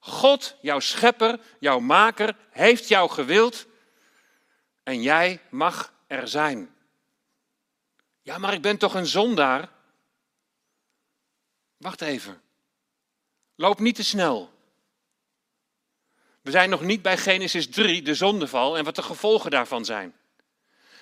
God, 0.00 0.56
jouw 0.60 0.80
schepper, 0.80 1.40
jouw 1.58 1.78
maker, 1.78 2.36
heeft 2.50 2.88
jou 2.88 3.10
gewild 3.10 3.66
en 4.82 5.02
jij 5.02 5.40
mag 5.50 5.92
er 6.06 6.28
zijn. 6.28 6.74
Ja, 8.22 8.38
maar 8.38 8.52
ik 8.52 8.62
ben 8.62 8.78
toch 8.78 8.94
een 8.94 9.06
zondaar? 9.06 9.68
Wacht 11.76 12.00
even. 12.00 12.42
Loop 13.54 13.78
niet 13.78 13.94
te 13.94 14.04
snel. 14.04 14.52
We 16.40 16.50
zijn 16.50 16.70
nog 16.70 16.80
niet 16.80 17.02
bij 17.02 17.18
Genesis 17.18 17.68
3, 17.68 18.02
de 18.02 18.14
zondeval 18.14 18.76
en 18.76 18.84
wat 18.84 18.94
de 18.94 19.02
gevolgen 19.02 19.50
daarvan 19.50 19.84
zijn. 19.84 20.16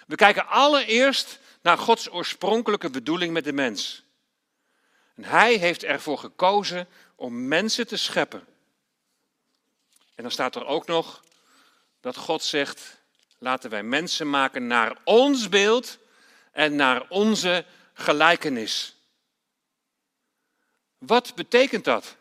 We 0.07 0.15
kijken 0.15 0.47
allereerst 0.47 1.39
naar 1.63 1.79
Gods 1.79 2.11
oorspronkelijke 2.11 2.91
bedoeling 2.91 3.33
met 3.33 3.45
de 3.45 3.53
mens. 3.53 4.05
En 5.15 5.25
hij 5.25 5.55
heeft 5.55 5.85
ervoor 5.85 6.19
gekozen 6.19 6.89
om 7.15 7.49
mensen 7.49 7.87
te 7.87 7.97
scheppen. 7.97 8.45
En 10.15 10.23
dan 10.23 10.31
staat 10.31 10.57
er 10.57 10.67
ook 10.67 10.87
nog 10.87 11.25
dat 12.01 12.17
God 12.17 12.43
zegt: 12.43 13.01
laten 13.39 13.71
wij 13.71 13.83
mensen 13.83 14.31
maken 14.31 14.67
naar 14.67 14.97
ons 15.05 15.49
beeld 15.49 15.99
en 16.53 16.77
naar 16.77 17.09
onze 17.09 17.65
gelijkenis. 17.93 18.97
Wat 20.99 21.35
betekent 21.35 21.85
dat? 21.85 22.17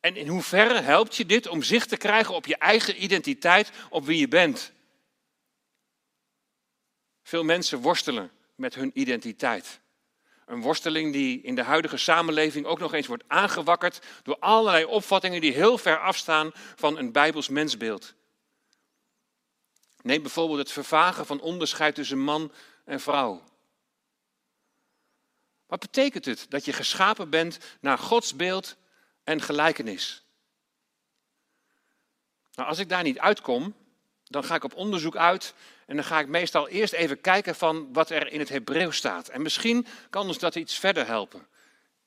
En 0.00 0.16
in 0.16 0.28
hoeverre 0.28 0.80
helpt 0.80 1.16
je 1.16 1.26
dit 1.26 1.46
om 1.46 1.62
zicht 1.62 1.88
te 1.88 1.96
krijgen 1.96 2.34
op 2.34 2.46
je 2.46 2.56
eigen 2.56 3.02
identiteit, 3.02 3.70
op 3.90 4.04
wie 4.04 4.18
je 4.18 4.28
bent? 4.28 4.72
Veel 7.24 7.44
mensen 7.44 7.80
worstelen 7.80 8.30
met 8.54 8.74
hun 8.74 8.90
identiteit. 8.94 9.80
Een 10.46 10.60
worsteling 10.60 11.12
die 11.12 11.42
in 11.42 11.54
de 11.54 11.62
huidige 11.62 11.96
samenleving 11.96 12.66
ook 12.66 12.78
nog 12.78 12.92
eens 12.92 13.06
wordt 13.06 13.24
aangewakkerd 13.26 14.00
door 14.22 14.38
allerlei 14.38 14.84
opvattingen 14.84 15.40
die 15.40 15.52
heel 15.52 15.78
ver 15.78 15.98
afstaan 15.98 16.50
van 16.54 16.98
een 16.98 17.12
bijbels 17.12 17.48
mensbeeld. 17.48 18.14
Neem 20.02 20.22
bijvoorbeeld 20.22 20.58
het 20.58 20.72
vervagen 20.72 21.26
van 21.26 21.40
onderscheid 21.40 21.94
tussen 21.94 22.18
man 22.18 22.52
en 22.84 23.00
vrouw. 23.00 23.42
Wat 25.66 25.80
betekent 25.80 26.24
het 26.24 26.46
dat 26.48 26.64
je 26.64 26.72
geschapen 26.72 27.30
bent 27.30 27.58
naar 27.80 27.98
Gods 27.98 28.36
beeld 28.36 28.76
en 29.22 29.40
gelijkenis? 29.40 30.24
Nou, 32.54 32.68
als 32.68 32.78
ik 32.78 32.88
daar 32.88 33.02
niet 33.02 33.18
uitkom, 33.18 33.74
dan 34.24 34.44
ga 34.44 34.54
ik 34.54 34.64
op 34.64 34.74
onderzoek 34.74 35.16
uit 35.16 35.54
en 35.86 35.96
dan 35.96 36.04
ga 36.04 36.20
ik 36.20 36.28
meestal 36.28 36.68
eerst 36.68 36.92
even 36.92 37.20
kijken 37.20 37.54
van 37.54 37.92
wat 37.92 38.10
er 38.10 38.32
in 38.32 38.38
het 38.38 38.48
Hebreeuws 38.48 38.96
staat. 38.96 39.28
En 39.28 39.42
misschien 39.42 39.86
kan 40.10 40.26
ons 40.26 40.38
dat 40.38 40.54
iets 40.54 40.78
verder 40.78 41.06
helpen. 41.06 41.46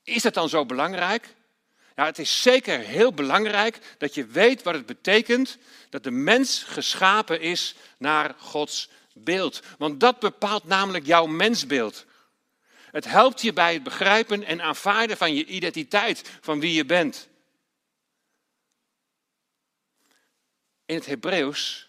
Is 0.03 0.23
het 0.23 0.33
dan 0.33 0.49
zo 0.49 0.65
belangrijk? 0.65 1.35
Ja, 1.95 2.05
het 2.05 2.19
is 2.19 2.41
zeker 2.41 2.79
heel 2.79 3.13
belangrijk 3.13 3.79
dat 3.97 4.13
je 4.13 4.25
weet 4.25 4.63
wat 4.63 4.73
het 4.73 4.85
betekent 4.85 5.57
dat 5.89 6.03
de 6.03 6.11
mens 6.11 6.63
geschapen 6.63 7.41
is 7.41 7.75
naar 7.97 8.35
Gods 8.37 8.89
beeld. 9.13 9.61
Want 9.77 9.99
dat 9.99 10.19
bepaalt 10.19 10.63
namelijk 10.63 11.05
jouw 11.05 11.25
mensbeeld. 11.25 12.05
Het 12.91 13.05
helpt 13.05 13.41
je 13.41 13.53
bij 13.53 13.73
het 13.73 13.83
begrijpen 13.83 14.43
en 14.43 14.61
aanvaarden 14.61 15.17
van 15.17 15.33
je 15.35 15.45
identiteit, 15.45 16.29
van 16.41 16.59
wie 16.59 16.73
je 16.73 16.85
bent. 16.85 17.27
In 20.85 20.95
het 20.95 21.05
Hebreeuws 21.05 21.86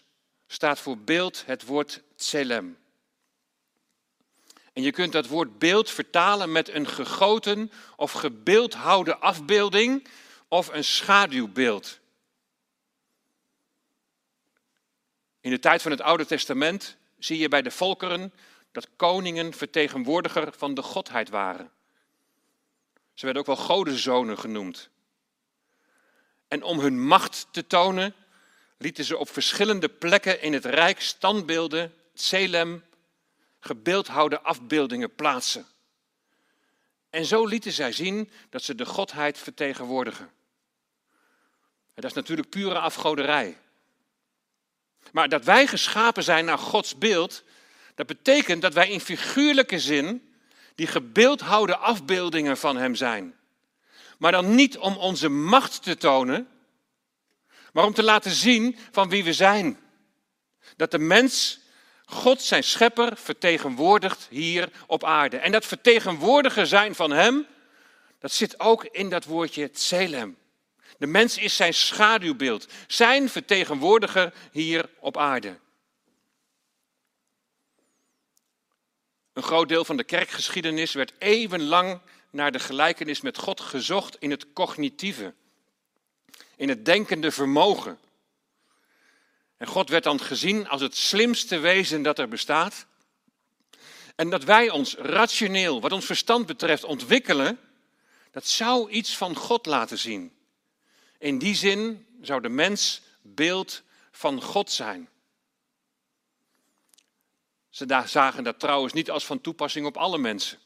staat 0.51 0.79
voor 0.79 0.97
beeld 0.97 1.45
het 1.45 1.65
woord 1.65 2.01
tselem. 2.15 2.77
En 4.73 4.81
je 4.81 4.91
kunt 4.91 5.11
dat 5.11 5.27
woord 5.27 5.59
beeld 5.59 5.89
vertalen 5.89 6.51
met 6.51 6.69
een 6.69 6.87
gegoten 6.87 7.71
of 7.95 8.11
gebeeldhouwde 8.11 9.17
afbeelding 9.17 10.07
of 10.47 10.67
een 10.67 10.83
schaduwbeeld. 10.83 11.99
In 15.41 15.51
de 15.51 15.59
tijd 15.59 15.81
van 15.81 15.91
het 15.91 16.01
Oude 16.01 16.25
Testament 16.25 16.97
zie 17.17 17.37
je 17.37 17.47
bij 17.47 17.61
de 17.61 17.71
volkeren 17.71 18.33
dat 18.71 18.87
koningen 18.95 19.53
vertegenwoordiger 19.53 20.53
van 20.57 20.73
de 20.73 20.81
godheid 20.81 21.29
waren. 21.29 21.71
Ze 23.13 23.25
werden 23.25 23.41
ook 23.41 23.55
wel 23.55 23.65
godenzonen 23.65 24.39
genoemd. 24.39 24.89
En 26.47 26.63
om 26.63 26.79
hun 26.79 27.05
macht 27.05 27.47
te 27.51 27.67
tonen, 27.67 28.15
lieten 28.79 29.03
ze 29.03 29.17
op 29.17 29.29
verschillende 29.29 29.89
plekken 29.89 30.41
in 30.41 30.53
het 30.53 30.65
rijk 30.65 31.01
standbeelden, 31.01 31.93
Selem, 32.13 32.83
gebeeldhouwde 33.59 34.41
afbeeldingen 34.41 35.15
plaatsen. 35.15 35.65
En 37.09 37.25
zo 37.25 37.45
lieten 37.45 37.71
zij 37.71 37.91
zien 37.91 38.29
dat 38.49 38.63
ze 38.63 38.75
de 38.75 38.85
godheid 38.85 39.37
vertegenwoordigen. 39.37 40.25
En 41.93 42.01
dat 42.01 42.05
is 42.05 42.13
natuurlijk 42.13 42.49
pure 42.49 42.79
afgoderij. 42.79 43.57
Maar 45.11 45.29
dat 45.29 45.43
wij 45.43 45.67
geschapen 45.67 46.23
zijn 46.23 46.45
naar 46.45 46.57
Gods 46.57 46.97
beeld, 46.97 47.43
dat 47.95 48.07
betekent 48.07 48.61
dat 48.61 48.73
wij 48.73 48.89
in 48.89 49.01
figuurlijke 49.01 49.79
zin 49.79 50.33
die 50.75 50.87
gebeeldhouwde 50.87 51.77
afbeeldingen 51.77 52.57
van 52.57 52.77
Hem 52.77 52.95
zijn. 52.95 53.35
Maar 54.17 54.31
dan 54.31 54.55
niet 54.55 54.77
om 54.77 54.97
onze 54.97 55.29
macht 55.29 55.83
te 55.83 55.97
tonen, 55.97 56.47
maar 57.73 57.85
om 57.85 57.93
te 57.93 58.03
laten 58.03 58.31
zien 58.31 58.77
van 58.91 59.09
wie 59.09 59.23
we 59.23 59.33
zijn. 59.33 59.79
Dat 60.75 60.91
de 60.91 60.99
mens 60.99 61.59
God 62.05 62.41
zijn 62.41 62.63
schepper 62.63 63.17
vertegenwoordigt 63.17 64.27
hier 64.29 64.69
op 64.87 65.03
aarde. 65.03 65.37
En 65.37 65.51
dat 65.51 65.65
vertegenwoordiger 65.65 66.67
zijn 66.67 66.95
van 66.95 67.11
Hem, 67.11 67.47
dat 68.19 68.31
zit 68.31 68.59
ook 68.59 68.83
in 68.83 69.09
dat 69.09 69.25
woordje 69.25 69.71
tselem. 69.71 70.37
De 70.97 71.07
mens 71.07 71.37
is 71.37 71.55
zijn 71.55 71.73
schaduwbeeld, 71.73 72.67
zijn 72.87 73.29
vertegenwoordiger 73.29 74.33
hier 74.51 74.89
op 74.99 75.17
aarde. 75.17 75.59
Een 79.33 79.43
groot 79.43 79.69
deel 79.69 79.85
van 79.85 79.97
de 79.97 80.03
kerkgeschiedenis 80.03 80.93
werd 80.93 81.13
eeuwenlang 81.17 82.01
naar 82.29 82.51
de 82.51 82.59
gelijkenis 82.59 83.21
met 83.21 83.37
God 83.37 83.59
gezocht 83.61 84.15
in 84.19 84.31
het 84.31 84.53
cognitieve, 84.53 85.33
in 86.59 86.69
het 86.69 86.85
denkende 86.85 87.31
vermogen. 87.31 87.99
En 89.57 89.67
God 89.67 89.89
werd 89.89 90.03
dan 90.03 90.19
gezien 90.19 90.67
als 90.67 90.81
het 90.81 90.95
slimste 90.95 91.57
wezen 91.57 92.01
dat 92.01 92.19
er 92.19 92.27
bestaat. 92.27 92.85
En 94.15 94.29
dat 94.29 94.43
wij 94.43 94.69
ons 94.69 94.95
rationeel, 94.95 95.81
wat 95.81 95.91
ons 95.91 96.05
verstand 96.05 96.45
betreft, 96.45 96.83
ontwikkelen, 96.83 97.59
dat 98.31 98.47
zou 98.47 98.89
iets 98.89 99.17
van 99.17 99.35
God 99.35 99.65
laten 99.65 99.97
zien. 99.97 100.35
In 101.17 101.37
die 101.37 101.55
zin 101.55 102.07
zou 102.21 102.41
de 102.41 102.49
mens 102.49 103.01
beeld 103.21 103.81
van 104.11 104.41
God 104.41 104.71
zijn. 104.71 105.09
Ze 107.69 108.03
zagen 108.05 108.43
dat 108.43 108.59
trouwens 108.59 108.93
niet 108.93 109.11
als 109.11 109.25
van 109.25 109.41
toepassing 109.41 109.85
op 109.85 109.97
alle 109.97 110.17
mensen. 110.17 110.59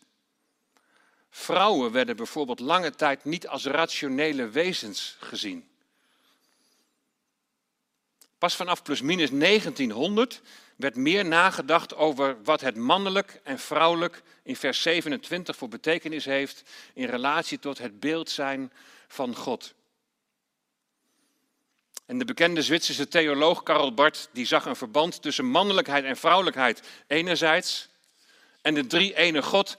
Vrouwen 1.30 1.92
werden 1.92 2.16
bijvoorbeeld 2.16 2.60
lange 2.60 2.96
tijd 2.96 3.24
niet 3.24 3.48
als 3.48 3.66
rationele 3.66 4.50
wezens 4.50 5.16
gezien. 5.20 5.72
Pas 8.44 8.56
vanaf 8.56 8.84
plusminus 8.84 9.30
1900 9.30 10.42
werd 10.76 10.96
meer 10.96 11.26
nagedacht 11.26 11.96
over 11.96 12.44
wat 12.44 12.62
het 12.62 12.76
mannelijk 12.76 13.40
en 13.44 13.60
vrouwelijk 13.60 14.22
in 14.44 14.56
vers 14.56 14.82
27 14.82 15.56
voor 15.56 15.68
betekenis 15.68 16.26
heeft 16.26 16.64
in 16.94 17.06
relatie 17.06 17.60
tot 17.60 17.78
het 17.78 18.00
beeld 18.00 18.30
zijn 18.30 18.72
van 19.08 19.36
God. 19.36 19.74
En 22.06 22.18
de 22.18 22.26
bekende 22.26 22.62
Zwitserse 22.62 23.08
theoloog 23.08 23.64
Karl 23.64 23.94
Barth 23.94 24.30
die 24.32 24.46
zag 24.46 24.66
een 24.66 24.76
verband 24.76 25.22
tussen 25.22 25.46
mannelijkheid 25.46 26.04
en 26.04 26.18
vrouwelijkheid 26.18 26.82
enerzijds 27.08 27.90
en 28.62 28.74
de 28.74 28.88
drie 28.88 29.16
ene 29.16 29.42
God 29.42 29.78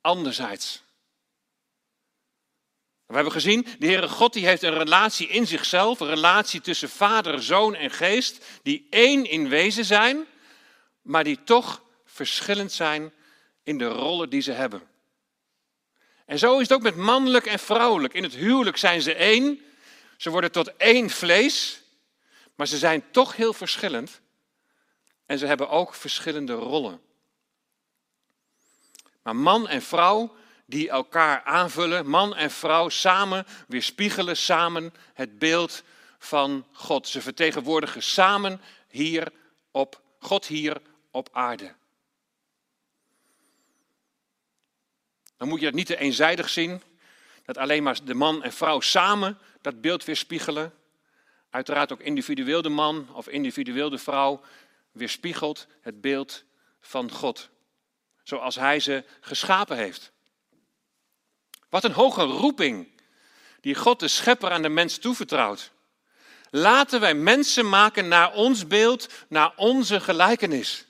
anderzijds. 0.00 0.83
We 3.06 3.14
hebben 3.14 3.32
gezien, 3.32 3.66
de 3.78 3.86
Heere 3.86 4.08
God 4.08 4.32
die 4.32 4.46
heeft 4.46 4.62
een 4.62 4.78
relatie 4.78 5.28
in 5.28 5.46
zichzelf, 5.46 6.00
een 6.00 6.08
relatie 6.08 6.60
tussen 6.60 6.88
Vader, 6.88 7.42
Zoon 7.42 7.74
en 7.74 7.90
Geest, 7.90 8.44
die 8.62 8.86
één 8.90 9.30
in 9.30 9.48
wezen 9.48 9.84
zijn, 9.84 10.26
maar 11.02 11.24
die 11.24 11.42
toch 11.44 11.82
verschillend 12.04 12.72
zijn 12.72 13.12
in 13.62 13.78
de 13.78 13.88
rollen 13.88 14.30
die 14.30 14.40
ze 14.40 14.52
hebben. 14.52 14.82
En 16.26 16.38
zo 16.38 16.54
is 16.54 16.68
het 16.68 16.72
ook 16.72 16.82
met 16.82 16.96
mannelijk 16.96 17.46
en 17.46 17.58
vrouwelijk. 17.58 18.14
In 18.14 18.22
het 18.22 18.34
huwelijk 18.34 18.76
zijn 18.76 19.02
ze 19.02 19.14
één, 19.14 19.60
ze 20.16 20.30
worden 20.30 20.52
tot 20.52 20.76
één 20.76 21.10
vlees, 21.10 21.82
maar 22.54 22.66
ze 22.66 22.78
zijn 22.78 23.04
toch 23.10 23.36
heel 23.36 23.52
verschillend 23.52 24.20
en 25.26 25.38
ze 25.38 25.46
hebben 25.46 25.68
ook 25.68 25.94
verschillende 25.94 26.52
rollen. 26.52 27.00
Maar 29.22 29.36
man 29.36 29.68
en 29.68 29.82
vrouw 29.82 30.36
die 30.66 30.88
elkaar 30.88 31.42
aanvullen, 31.42 32.06
man 32.06 32.34
en 32.36 32.50
vrouw 32.50 32.88
samen 32.88 33.46
weerspiegelen 33.68 34.36
samen 34.36 34.94
het 35.14 35.38
beeld 35.38 35.82
van 36.18 36.66
God. 36.72 37.08
Ze 37.08 37.20
vertegenwoordigen 37.20 38.02
samen 38.02 38.60
hier 38.88 39.32
op 39.70 40.00
God 40.18 40.46
hier 40.46 40.80
op 41.10 41.28
aarde. 41.32 41.74
Dan 45.36 45.48
moet 45.48 45.58
je 45.58 45.64
dat 45.64 45.74
niet 45.74 45.86
te 45.86 45.98
eenzijdig 45.98 46.48
zien, 46.48 46.82
dat 47.44 47.58
alleen 47.58 47.82
maar 47.82 48.04
de 48.04 48.14
man 48.14 48.42
en 48.42 48.52
vrouw 48.52 48.80
samen 48.80 49.38
dat 49.60 49.80
beeld 49.80 50.04
weerspiegelen. 50.04 50.74
Uiteraard 51.50 51.92
ook 51.92 52.00
individueel 52.00 52.62
de 52.62 52.68
man 52.68 53.08
of 53.14 53.28
individueel 53.28 53.90
de 53.90 53.98
vrouw 53.98 54.40
weerspiegelt 54.92 55.66
het 55.80 56.00
beeld 56.00 56.44
van 56.80 57.10
God, 57.10 57.50
zoals 58.22 58.54
Hij 58.54 58.80
ze 58.80 59.04
geschapen 59.20 59.76
heeft. 59.76 60.12
Wat 61.74 61.84
een 61.84 61.92
hoge 61.92 62.22
roeping 62.22 62.88
die 63.60 63.74
God 63.74 64.00
de 64.00 64.08
schepper 64.08 64.50
aan 64.50 64.62
de 64.62 64.68
mens 64.68 64.98
toevertrouwt. 64.98 65.70
Laten 66.50 67.00
wij 67.00 67.14
mensen 67.14 67.68
maken 67.68 68.08
naar 68.08 68.32
ons 68.32 68.66
beeld, 68.66 69.08
naar 69.28 69.52
onze 69.56 70.00
gelijkenis. 70.00 70.86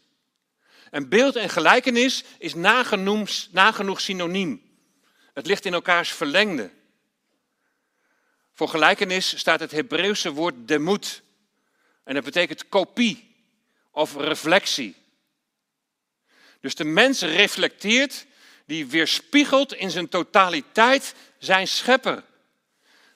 En 0.90 1.08
beeld 1.08 1.36
en 1.36 1.48
gelijkenis 1.48 2.24
is 2.38 2.54
nagenoeg, 2.54 3.30
nagenoeg 3.50 4.00
synoniem. 4.00 4.62
Het 5.34 5.46
ligt 5.46 5.64
in 5.64 5.72
elkaars 5.72 6.12
verlengde. 6.12 6.70
Voor 8.52 8.68
gelijkenis 8.68 9.38
staat 9.38 9.60
het 9.60 9.70
Hebreeuwse 9.70 10.32
woord 10.32 10.54
demut. 10.68 11.22
En 12.02 12.14
dat 12.14 12.24
betekent 12.24 12.68
kopie 12.68 13.34
of 13.90 14.16
reflectie. 14.16 14.96
Dus 16.60 16.74
de 16.74 16.84
mens 16.84 17.20
reflecteert 17.20 18.26
die 18.64 18.86
weerspiegelt 18.86 19.72
in 19.72 19.90
zijn 19.90 20.08
totaliteit 20.08 21.14
zijn 21.38 21.68
schepper. 21.68 22.24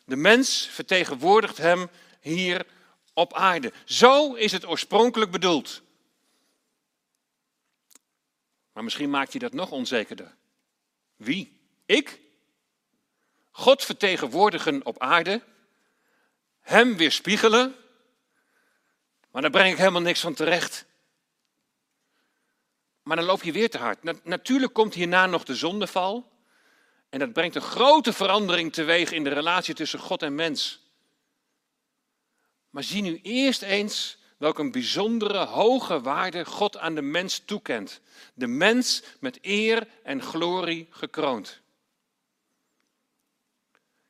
De 0.05 0.17
mens 0.17 0.69
vertegenwoordigt 0.71 1.57
hem 1.57 1.89
hier 2.21 2.67
op 3.13 3.35
aarde. 3.35 3.73
Zo 3.85 4.35
is 4.35 4.53
het 4.53 4.67
oorspronkelijk 4.67 5.31
bedoeld. 5.31 5.83
Maar 8.73 8.85
misschien 8.85 9.11
maakt 9.11 9.33
je 9.33 9.39
dat 9.39 9.53
nog 9.53 9.71
onzekerder. 9.71 10.35
Wie? 11.17 11.61
Ik? 11.87 12.21
God 13.51 13.85
vertegenwoordigen 13.85 14.87
op 14.87 14.99
aarde, 14.99 15.43
Hem 16.61 16.97
weerspiegelen, 16.97 17.75
maar 19.31 19.43
daar 19.43 19.51
breng 19.51 19.73
ik 19.73 19.79
helemaal 19.79 20.01
niks 20.01 20.21
van 20.21 20.35
terecht. 20.35 20.85
Maar 23.09 23.17
dan 23.17 23.27
loop 23.27 23.43
je 23.43 23.53
weer 23.53 23.71
te 23.71 23.79
hard. 23.79 24.25
natuurlijk 24.25 24.73
komt 24.73 24.95
hierna 24.95 25.27
nog 25.27 25.45
de 25.45 25.55
zondeval. 25.55 26.33
En 27.09 27.19
dat 27.19 27.33
brengt 27.33 27.55
een 27.55 27.63
grote 27.63 28.13
verandering 28.13 28.73
teweeg 28.73 29.13
in 29.13 29.25
de 29.25 29.33
relatie 29.33 29.75
tussen 29.75 29.99
God 29.99 30.23
en 30.23 30.35
mens. 30.35 30.81
Maar 32.71 32.83
zie 32.83 33.03
nu 33.03 33.21
eerst 33.23 33.63
eens 33.63 34.19
welke 34.37 34.61
een 34.61 34.71
bijzondere 34.71 35.45
hoge 35.45 36.01
waarde 36.01 36.45
God 36.45 36.77
aan 36.77 36.95
de 36.95 37.03
mens 37.03 37.39
toekent. 37.39 38.01
De 38.35 38.47
mens 38.47 39.03
met 39.21 39.39
eer 39.43 39.89
en 40.03 40.23
glorie 40.23 40.87
gekroond. 40.91 41.61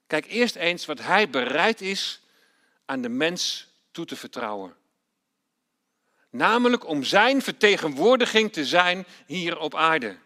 Kijk 0.06 0.26
eerst 0.26 0.56
eens 0.56 0.86
wat 0.86 1.00
hij 1.00 1.30
bereid 1.30 1.80
is 1.80 2.20
aan 2.84 3.02
de 3.02 3.08
mens 3.08 3.68
toe 3.90 4.04
te 4.04 4.16
vertrouwen. 4.16 4.77
Namelijk 6.30 6.86
om 6.86 7.04
zijn 7.04 7.42
vertegenwoordiging 7.42 8.52
te 8.52 8.66
zijn 8.66 9.06
hier 9.26 9.58
op 9.58 9.74
aarde. 9.74 10.16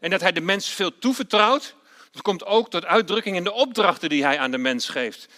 En 0.00 0.10
dat 0.10 0.20
hij 0.20 0.32
de 0.32 0.40
mens 0.40 0.68
veel 0.68 0.98
toevertrouwt, 0.98 1.74
dat 2.10 2.22
komt 2.22 2.44
ook 2.44 2.70
tot 2.70 2.84
uitdrukking 2.84 3.36
in 3.36 3.44
de 3.44 3.52
opdrachten 3.52 4.08
die 4.08 4.24
hij 4.24 4.38
aan 4.38 4.50
de 4.50 4.58
mens 4.58 4.88
geeft. 4.88 5.28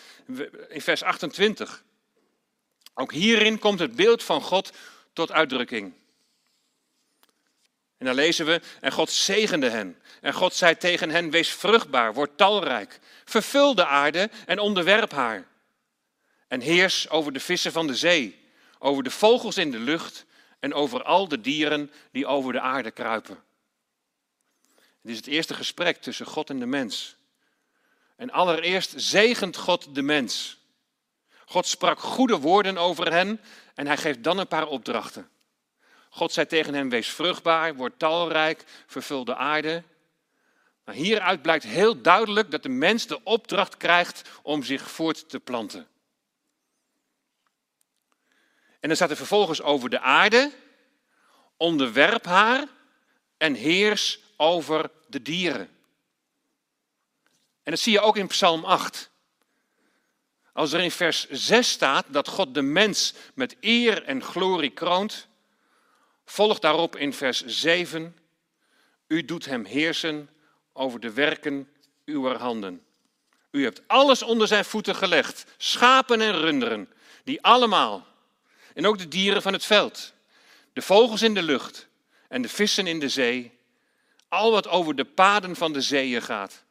In 0.69 0.81
vers 0.81 1.03
28. 1.03 1.85
Ook 2.95 3.12
hierin 3.12 3.59
komt 3.59 3.79
het 3.79 3.97
beeld 3.97 4.23
van 4.23 4.42
God 4.42 4.73
tot 5.12 5.33
uitdrukking. 5.33 5.95
En 7.99 8.07
dan 8.07 8.14
lezen 8.14 8.47
we, 8.47 8.61
en 8.81 8.92
God 8.92 9.11
zegende 9.11 9.71
hen. 9.71 10.03
En 10.21 10.33
God 10.33 10.55
zei 10.55 10.77
tegen 10.77 11.11
hen, 11.11 11.31
wees 11.31 11.51
vruchtbaar, 11.51 12.14
word 12.14 12.37
talrijk. 12.37 12.99
Vervul 13.25 13.75
de 13.75 13.87
aarde 13.87 14.31
en 14.47 14.59
onderwerp 14.59 15.12
haar. 15.12 15.47
En 16.49 16.61
heers 16.61 17.09
over 17.09 17.33
de 17.33 17.40
vissen 17.40 17.73
van 17.73 17.87
de 17.87 17.95
zee 17.95 18.46
over 18.79 19.03
de 19.03 19.11
vogels 19.11 19.57
in 19.57 19.71
de 19.71 19.79
lucht 19.79 20.25
en 20.59 20.75
over 20.75 21.03
al 21.03 21.29
de 21.29 21.41
dieren 21.41 21.93
die 22.11 22.27
over 22.27 22.53
de 22.53 22.61
aarde 22.61 22.91
kruipen. 22.91 23.45
Het 24.75 25.11
is 25.11 25.17
het 25.17 25.27
eerste 25.27 25.55
gesprek 25.55 26.03
tussen 26.03 26.27
God 26.27 26.51
en 26.51 26.59
de 26.59 26.67
mens. 26.67 27.17
En 28.17 28.31
allereerst 28.31 28.93
zegent 28.97 29.57
God 29.57 29.95
de 29.95 30.03
mens. 30.03 30.59
God 31.45 31.67
sprak 31.67 31.99
goede 31.99 32.39
woorden 32.39 32.79
over 32.79 33.12
hen 33.12 33.41
en 33.75 33.87
hij 33.87 33.97
geeft 33.97 34.23
dan 34.23 34.39
een 34.39 34.49
paar 34.49 34.67
opdrachten. 34.67 35.29
God 36.11 36.33
zei 36.33 36.47
tegen 36.47 36.75
hen: 36.75 36.89
Wees 36.89 37.09
vruchtbaar, 37.09 37.75
word 37.75 37.99
talrijk, 37.99 38.65
vervul 38.87 39.25
de 39.25 39.37
aarde. 39.37 39.83
Maar 40.85 40.95
hieruit 40.95 41.43
blijkt 41.43 41.65
heel 41.65 42.03
duidelijk 42.03 42.51
dat 42.51 42.62
de 42.62 42.69
mens 42.69 43.07
de 43.07 43.25
opdracht 43.25 43.77
krijgt 43.77 44.29
om 44.43 44.62
zich 44.62 44.91
voort 44.91 45.29
te 45.29 45.41
planten. 45.41 45.89
En 48.87 48.92
dan 48.92 49.01
staat 49.01 49.11
er 49.11 49.27
vervolgens 49.27 49.62
over 49.62 49.90
de 49.90 50.01
aarde, 50.01 50.53
onderwerp 51.57 52.25
haar 52.25 52.66
en 53.37 53.55
heers 53.55 54.20
over 54.37 54.90
de 55.07 55.22
dieren. 55.22 55.68
En 57.62 57.70
dat 57.70 57.79
zie 57.79 57.92
je 57.92 58.01
ook 58.01 58.16
in 58.16 58.27
Psalm 58.27 58.64
8. 58.64 59.11
Als 60.53 60.72
er 60.72 60.81
in 60.81 60.90
vers 60.90 61.29
6 61.31 61.70
staat 61.70 62.07
dat 62.09 62.29
God 62.29 62.55
de 62.55 62.62
mens 62.62 63.14
met 63.35 63.57
eer 63.61 64.03
en 64.03 64.22
glorie 64.22 64.70
kroont, 64.70 65.29
volgt 66.25 66.62
daarop 66.62 66.96
in 66.96 67.12
vers 67.12 67.44
7, 67.44 68.16
u 69.07 69.25
doet 69.25 69.44
hem 69.44 69.64
heersen 69.64 70.31
over 70.72 71.01
de 71.01 71.12
werken 71.12 71.68
uw 72.05 72.35
handen. 72.35 72.85
U 73.51 73.62
hebt 73.62 73.83
alles 73.87 74.22
onder 74.22 74.46
zijn 74.46 74.64
voeten 74.64 74.94
gelegd, 74.94 75.44
schapen 75.57 76.20
en 76.20 76.40
runderen, 76.40 76.92
die 77.25 77.42
allemaal 77.42 78.14
en 78.77 78.87
ook 78.87 78.99
de 78.99 79.09
dieren 79.09 79.43
van 79.43 79.53
het 79.53 79.65
veld, 79.65 80.12
de 80.73 80.83
vogels 80.83 81.23
in 81.23 81.35
de 81.35 81.43
lucht 81.43 81.89
en 82.29 82.43
de 82.43 82.49
vissen 82.49 82.87
in 82.87 83.01
de 83.01 83.09
zee 83.09 83.55
Al 84.29 84.51
wat 84.51 84.69
over 84.69 84.95
de 84.95 85.05
paden 85.05 85.57
van 85.57 85.73
de 85.73 85.81
zeeën 85.81 86.23
gaat. 86.23 86.65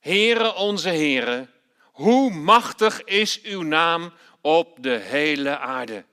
Heere 0.00 0.54
onze 0.54 0.88
Heere, 0.88 1.48
hoe 1.82 2.30
machtig 2.30 3.04
is 3.04 3.42
uw 3.42 3.62
naam 3.62 4.12
op 4.40 4.76
de 4.82 4.96
hele 4.98 5.58
aarde. 5.58 6.04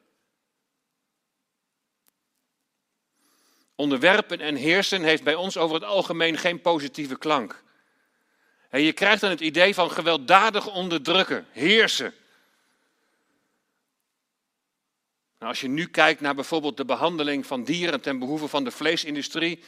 Onderwerpen 3.76 4.40
en 4.40 4.56
heersen 4.56 5.04
heeft 5.04 5.24
bij 5.24 5.36
ons 5.36 5.58
over 5.58 5.76
het 5.76 5.84
algemeen 5.84 6.38
geen 6.38 6.62
positieve 6.62 7.18
klank. 7.18 7.64
En 8.70 8.82
je 8.82 8.94
krijgt 8.94 9.22
dan 9.22 9.30
het 9.30 9.42
idee 9.42 9.74
van 9.74 9.92
gewelddadig 9.92 10.68
onderdrukken, 10.68 11.48
heersen. 11.52 12.14
Nou, 15.40 15.52
als 15.52 15.62
je 15.62 15.68
nu 15.68 15.86
kijkt 15.86 16.22
naar 16.22 16.36
bijvoorbeeld 16.36 16.78
de 16.78 16.86
behandeling 16.86 17.46
van 17.46 17.64
dieren 17.64 18.02
ten 18.02 18.20
behoeve 18.20 18.48
van 18.48 18.64
de 18.64 18.72
vleesindustrie, 18.72 19.64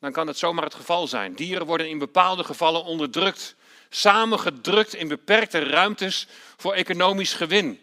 dan 0.00 0.12
kan 0.12 0.26
het 0.26 0.38
zomaar 0.38 0.64
het 0.64 0.74
geval 0.74 1.06
zijn. 1.06 1.34
Dieren 1.34 1.66
worden 1.66 1.88
in 1.88 1.98
bepaalde 1.98 2.44
gevallen 2.44 2.84
onderdrukt, 2.84 3.54
samengedrukt 3.88 4.94
in 4.94 5.08
beperkte 5.08 5.58
ruimtes 5.58 6.26
voor 6.56 6.74
economisch 6.74 7.32
gewin. 7.32 7.80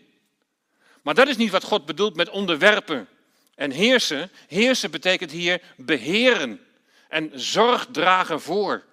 Maar 1.02 1.14
dat 1.14 1.28
is 1.28 1.38
niet 1.38 1.52
wat 1.52 1.64
God 1.64 1.86
bedoelt 1.86 2.16
met 2.16 2.30
onderwerpen 2.30 3.08
en 3.56 3.72
heersen. 3.72 4.32
Heersen 4.48 4.92
betekent 4.92 5.32
hier 5.32 5.62
beheren 5.78 6.66
en 7.10 7.32
zorg 7.34 7.88
dragen 7.92 8.42
voor. 8.42 8.84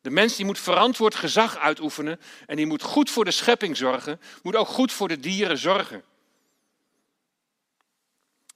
De 0.00 0.10
mens 0.10 0.36
die 0.36 0.44
moet 0.44 0.58
verantwoord 0.58 1.14
gezag 1.14 1.58
uitoefenen 1.58 2.20
en 2.46 2.56
die 2.56 2.66
moet 2.66 2.82
goed 2.82 3.10
voor 3.10 3.24
de 3.24 3.30
schepping 3.30 3.76
zorgen, 3.76 4.20
moet 4.42 4.56
ook 4.56 4.68
goed 4.68 4.92
voor 4.92 5.08
de 5.08 5.20
dieren 5.20 5.58
zorgen. 5.58 6.04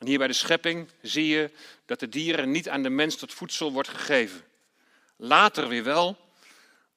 En 0.00 0.06
hier 0.06 0.18
bij 0.18 0.26
de 0.26 0.32
schepping 0.32 0.90
zie 1.02 1.26
je 1.26 1.50
dat 1.84 2.00
de 2.00 2.08
dieren 2.08 2.50
niet 2.50 2.68
aan 2.68 2.82
de 2.82 2.90
mens 2.90 3.16
tot 3.16 3.32
voedsel 3.32 3.72
wordt 3.72 3.88
gegeven. 3.88 4.44
Later 5.16 5.68
weer 5.68 5.84
wel, 5.84 6.16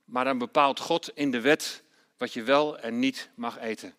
maar 0.06 0.24
dan 0.24 0.38
bepaalt 0.38 0.80
God 0.80 1.12
in 1.14 1.32
de 1.32 1.42
wet 1.42 1.84
wat 2.18 2.34
je 2.34 2.44
wel 2.44 2.80
en 2.80 3.00
niet 3.00 3.30
mag 3.36 3.60
eten. 3.60 3.96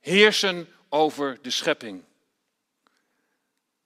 Heersen 0.00 0.68
over 0.88 1.38
de 1.42 1.50
schepping. 1.50 2.04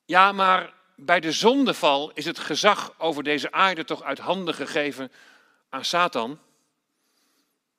Ja, 0.04 0.32
maar 0.32 0.74
bij 0.96 1.20
de 1.20 1.32
zondeval 1.32 2.10
is 2.12 2.24
het 2.24 2.38
gezag 2.38 2.94
over 2.98 3.22
deze 3.22 3.52
aarde 3.52 3.84
toch 3.84 4.02
uit 4.02 4.18
handen 4.18 4.54
gegeven 4.54 5.12
aan 5.68 5.84
Satan. 5.84 6.38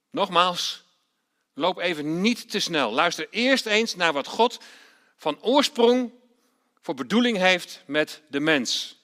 Nogmaals, 0.09 0.83
loop 1.53 1.77
even 1.77 2.21
niet 2.21 2.49
te 2.49 2.59
snel. 2.59 2.91
Luister 2.91 3.27
eerst 3.29 3.65
eens 3.65 3.95
naar 3.95 4.13
wat 4.13 4.27
God 4.27 4.59
van 5.23 5.41
oorsprong 5.41 6.11
voor 6.81 6.93
bedoeling 6.93 7.37
heeft 7.37 7.83
met 7.85 8.21
de 8.27 8.39
mens. 8.39 9.01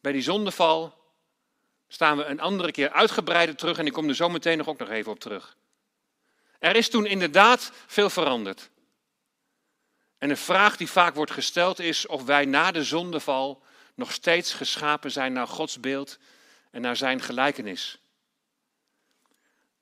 Bij 0.00 0.12
die 0.12 0.22
zondeval 0.22 0.98
staan 1.88 2.16
we 2.16 2.24
een 2.24 2.40
andere 2.40 2.72
keer 2.72 2.90
uitgebreider 2.90 3.56
terug 3.56 3.78
en 3.78 3.86
ik 3.86 3.92
kom 3.92 4.08
er 4.08 4.14
zo 4.14 4.28
meteen 4.28 4.58
nog 4.58 4.68
ook 4.68 4.78
nog 4.78 4.88
even 4.88 5.12
op 5.12 5.20
terug. 5.20 5.56
Er 6.58 6.76
is 6.76 6.90
toen 6.90 7.06
inderdaad 7.06 7.72
veel 7.86 8.10
veranderd. 8.10 8.70
En 10.18 10.30
een 10.30 10.36
vraag 10.36 10.76
die 10.76 10.90
vaak 10.90 11.14
wordt 11.14 11.30
gesteld 11.30 11.78
is 11.78 12.06
of 12.06 12.24
wij 12.24 12.44
na 12.44 12.70
de 12.70 12.84
zondeval 12.84 13.62
nog 13.94 14.12
steeds 14.12 14.54
geschapen 14.54 15.10
zijn 15.10 15.32
naar 15.32 15.48
Gods 15.48 15.80
beeld 15.80 16.18
en 16.70 16.80
naar 16.80 16.96
zijn 16.96 17.20
gelijkenis. 17.20 17.98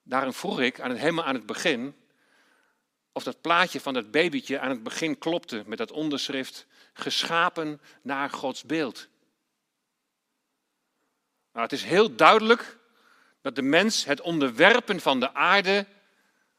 Daarom 0.03 0.33
vroeg 0.33 0.61
ik 0.61 0.81
aan 0.81 0.91
het, 0.91 0.99
helemaal 0.99 1.25
aan 1.25 1.35
het 1.35 1.47
begin 1.47 2.02
of 3.13 3.23
dat 3.23 3.41
plaatje 3.41 3.81
van 3.81 3.95
dat 3.95 4.11
babytje 4.11 4.59
aan 4.59 4.71
het 4.71 4.83
begin 4.83 5.19
klopte 5.19 5.63
met 5.67 5.79
dat 5.79 5.91
onderschrift 5.91 6.67
geschapen 6.93 7.81
naar 8.03 8.31
Gods 8.31 8.63
beeld. 8.63 9.09
Nou, 11.53 11.65
het 11.65 11.73
is 11.73 11.85
heel 11.85 12.15
duidelijk 12.17 12.79
dat 13.41 13.55
de 13.55 13.63
mens 13.63 14.05
het 14.05 14.21
onderwerpen 14.21 15.01
van 15.01 15.21
de 15.21 15.35
aarde 15.35 15.87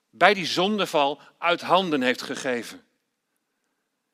bij 0.09 0.33
die 0.33 0.45
zondeval 0.45 1.21
uit 1.37 1.61
handen 1.61 2.01
heeft 2.01 2.21
gegeven. 2.21 2.83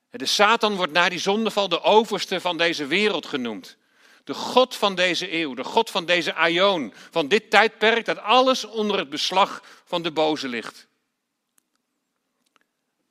De 0.09 0.25
Satan 0.25 0.75
wordt 0.75 0.93
na 0.93 1.09
die 1.09 1.19
zondeval 1.19 1.69
de 1.69 1.81
overste 1.81 2.41
van 2.41 2.57
deze 2.57 2.85
wereld 2.85 3.25
genoemd. 3.25 3.77
De 4.23 4.33
God 4.33 4.75
van 4.75 4.95
deze 4.95 5.33
eeuw, 5.33 5.53
de 5.53 5.63
God 5.63 5.89
van 5.89 6.05
deze 6.05 6.33
aion, 6.33 6.93
van 7.09 7.27
dit 7.27 7.49
tijdperk 7.49 8.05
dat 8.05 8.19
alles 8.19 8.65
onder 8.65 8.97
het 8.97 9.09
beslag 9.09 9.63
van 9.85 10.01
de 10.01 10.11
boze 10.11 10.47
ligt. 10.47 10.88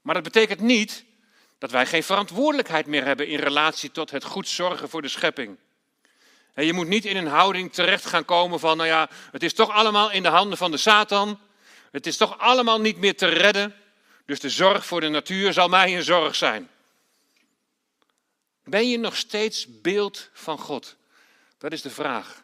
Maar 0.09 0.23
dat 0.23 0.33
betekent 0.33 0.61
niet 0.61 1.05
dat 1.59 1.71
wij 1.71 1.87
geen 1.87 2.03
verantwoordelijkheid 2.03 2.87
meer 2.87 3.05
hebben 3.05 3.27
in 3.27 3.39
relatie 3.39 3.91
tot 3.91 4.11
het 4.11 4.25
goed 4.25 4.49
zorgen 4.49 4.89
voor 4.89 5.03
de 5.03 5.09
schepping. 5.09 5.57
En 6.55 6.65
je 6.65 6.73
moet 6.73 6.89
niet 6.89 7.05
in 7.05 7.17
een 7.17 7.27
houding 7.27 7.73
terecht 7.73 8.07
gaan 8.07 8.25
komen 8.25 8.61
van, 8.61 8.77
nou 8.77 8.89
ja, 8.89 9.09
het 9.33 9.43
is 9.43 9.53
toch 9.53 9.71
allemaal 9.71 10.11
in 10.11 10.23
de 10.23 10.29
handen 10.29 10.59
van 10.59 10.71
de 10.71 10.77
Satan. 10.77 11.41
Het 11.91 12.07
is 12.07 12.17
toch 12.17 12.39
allemaal 12.39 12.81
niet 12.81 12.97
meer 12.97 13.17
te 13.17 13.27
redden. 13.27 13.75
Dus 14.25 14.41
de 14.41 14.51
zorg 14.51 14.87
voor 14.87 15.01
de 15.01 15.09
natuur 15.09 15.53
zal 15.53 15.69
mij 15.69 15.97
een 15.97 16.03
zorg 16.03 16.35
zijn. 16.35 16.71
Ben 18.65 18.91
je 18.91 18.99
nog 18.99 19.17
steeds 19.17 19.81
beeld 19.81 20.31
van 20.33 20.59
God? 20.59 20.97
Dat 21.59 21.73
is 21.73 21.83
de 21.83 21.91
vraag. 21.91 22.43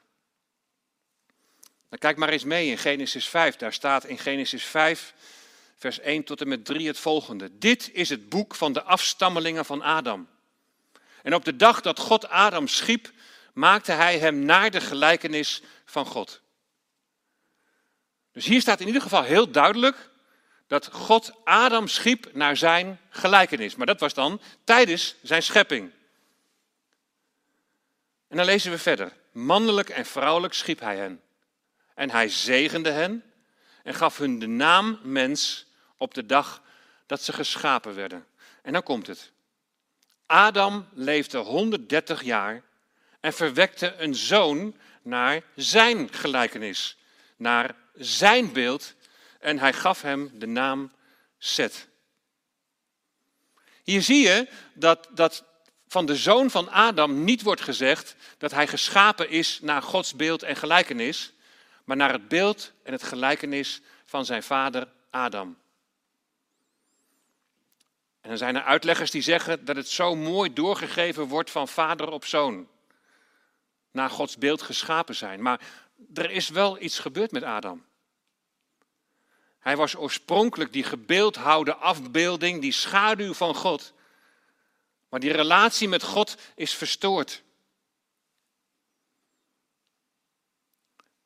Dan 1.88 1.98
kijk 1.98 2.16
maar 2.16 2.28
eens 2.28 2.44
mee 2.44 2.68
in 2.68 2.78
Genesis 2.78 3.28
5. 3.28 3.56
Daar 3.56 3.72
staat 3.72 4.04
in 4.04 4.18
Genesis 4.18 4.64
5, 4.64 5.14
vers 5.84 6.00
1 6.00 6.24
tot 6.24 6.40
en 6.40 6.48
met 6.48 6.64
3 6.64 6.86
het 6.86 6.98
volgende. 6.98 7.58
Dit 7.58 7.90
is 7.92 8.08
het 8.08 8.28
boek 8.28 8.54
van 8.54 8.72
de 8.72 8.82
afstammelingen 8.82 9.64
van 9.64 9.82
Adam. 9.82 10.28
En 11.22 11.34
op 11.34 11.44
de 11.44 11.56
dag 11.56 11.80
dat 11.80 11.98
God 11.98 12.28
Adam 12.28 12.68
schiep, 12.68 13.12
maakte 13.52 13.92
hij 13.92 14.18
hem 14.18 14.38
naar 14.38 14.70
de 14.70 14.80
gelijkenis 14.80 15.62
van 15.84 16.06
God. 16.06 16.40
Dus 18.32 18.46
hier 18.46 18.60
staat 18.60 18.80
in 18.80 18.86
ieder 18.86 19.02
geval 19.02 19.22
heel 19.22 19.50
duidelijk 19.50 20.10
dat 20.66 20.88
God 20.92 21.32
Adam 21.44 21.88
schiep 21.88 22.30
naar 22.32 22.56
zijn 22.56 23.00
gelijkenis. 23.08 23.76
Maar 23.76 23.86
dat 23.86 24.00
was 24.00 24.14
dan 24.14 24.40
tijdens 24.64 25.14
zijn 25.22 25.42
schepping. 25.42 25.90
En 28.28 28.36
dan 28.36 28.46
lezen 28.46 28.70
we 28.70 28.78
verder. 28.78 29.12
Mannelijk 29.32 29.88
en 29.88 30.06
vrouwelijk 30.06 30.54
schiep 30.54 30.80
hij 30.80 30.96
hen. 30.96 31.20
En 31.94 32.10
hij 32.10 32.28
zegende 32.28 32.90
hen 32.90 33.24
en 33.82 33.94
gaf 33.94 34.18
hun 34.18 34.38
de 34.38 34.46
naam 34.46 34.98
mens 35.02 35.72
op 36.04 36.14
de 36.14 36.26
dag 36.26 36.62
dat 37.06 37.22
ze 37.22 37.32
geschapen 37.32 37.94
werden. 37.94 38.26
En 38.62 38.72
dan 38.72 38.82
komt 38.82 39.06
het. 39.06 39.32
Adam 40.26 40.88
leefde 40.92 41.38
130 41.38 42.22
jaar 42.22 42.62
en 43.20 43.32
verwekte 43.32 43.94
een 43.96 44.14
zoon 44.14 44.76
naar 45.02 45.42
zijn 45.56 46.12
gelijkenis, 46.12 46.96
naar 47.36 47.74
zijn 47.94 48.52
beeld 48.52 48.94
en 49.40 49.58
hij 49.58 49.72
gaf 49.72 50.02
hem 50.02 50.30
de 50.34 50.46
naam 50.46 50.92
Seth. 51.38 51.88
Hier 53.82 54.02
zie 54.02 54.22
je 54.22 54.48
dat, 54.74 55.08
dat 55.10 55.44
van 55.88 56.06
de 56.06 56.16
zoon 56.16 56.50
van 56.50 56.70
Adam 56.70 57.24
niet 57.24 57.42
wordt 57.42 57.60
gezegd 57.60 58.16
dat 58.38 58.50
hij 58.50 58.66
geschapen 58.66 59.30
is 59.30 59.58
naar 59.62 59.82
Gods 59.82 60.14
beeld 60.14 60.42
en 60.42 60.56
gelijkenis, 60.56 61.32
maar 61.84 61.96
naar 61.96 62.12
het 62.12 62.28
beeld 62.28 62.72
en 62.82 62.92
het 62.92 63.02
gelijkenis 63.02 63.80
van 64.04 64.24
zijn 64.24 64.42
vader 64.42 64.88
Adam. 65.10 65.62
En 68.24 68.30
dan 68.30 68.38
zijn 68.38 68.56
er 68.56 68.62
uitleggers 68.62 69.10
die 69.10 69.22
zeggen 69.22 69.64
dat 69.64 69.76
het 69.76 69.88
zo 69.88 70.14
mooi 70.14 70.52
doorgegeven 70.52 71.24
wordt 71.24 71.50
van 71.50 71.68
vader 71.68 72.10
op 72.10 72.24
zoon. 72.24 72.68
Naar 73.90 74.10
Gods 74.10 74.38
beeld 74.38 74.62
geschapen 74.62 75.14
zijn. 75.14 75.42
Maar 75.42 75.60
er 76.14 76.30
is 76.30 76.48
wel 76.48 76.82
iets 76.82 76.98
gebeurd 76.98 77.30
met 77.30 77.42
Adam. 77.42 77.84
Hij 79.58 79.76
was 79.76 79.96
oorspronkelijk 79.96 80.72
die 80.72 80.84
gebeeldhouwde 80.84 81.74
afbeelding, 81.74 82.60
die 82.60 82.72
schaduw 82.72 83.34
van 83.34 83.54
God. 83.54 83.92
Maar 85.08 85.20
die 85.20 85.32
relatie 85.32 85.88
met 85.88 86.02
God 86.02 86.36
is 86.54 86.74
verstoord. 86.74 87.42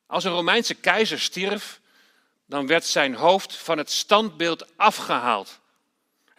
Als 0.05 0.23
een 0.23 0.31
Romeinse 0.31 0.75
keizer 0.75 1.19
stierf, 1.19 1.81
dan 2.45 2.67
werd 2.67 2.85
zijn 2.85 3.13
hoofd 3.15 3.55
van 3.55 3.77
het 3.77 3.91
standbeeld 3.91 4.77
afgehaald. 4.77 5.59